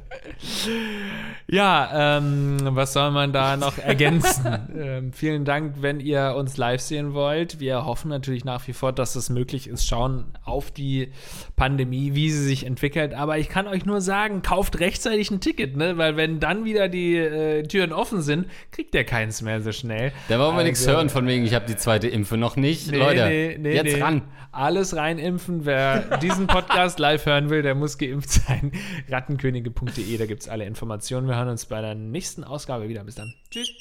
[1.47, 4.45] Ja, ähm, was soll man da noch ergänzen?
[4.77, 7.59] ähm, vielen Dank, wenn ihr uns live sehen wollt.
[7.59, 9.87] Wir hoffen natürlich nach wie vor, dass es möglich ist.
[9.87, 11.11] Schauen auf die
[11.55, 13.13] Pandemie, wie sie sich entwickelt.
[13.13, 15.97] Aber ich kann euch nur sagen, kauft rechtzeitig ein Ticket, ne?
[15.97, 20.11] Weil wenn dann wieder die äh, Türen offen sind, kriegt ihr keins mehr so schnell.
[20.29, 22.91] Da wollen wir nichts Also- hören von wegen, ich habe die zweite Impfe noch nicht.
[22.91, 24.23] Nee, Leute, nee, nee, jetzt ran.
[24.51, 25.65] Alles reinimpfen.
[25.65, 28.71] Wer diesen Podcast live hören will, der muss geimpft sein sein.
[29.09, 31.27] Rattenkönige.de, da gibt es alle Informationen.
[31.27, 33.03] Wir hören uns bei der nächsten Ausgabe wieder.
[33.03, 33.33] Bis dann.
[33.49, 33.71] Tschüss.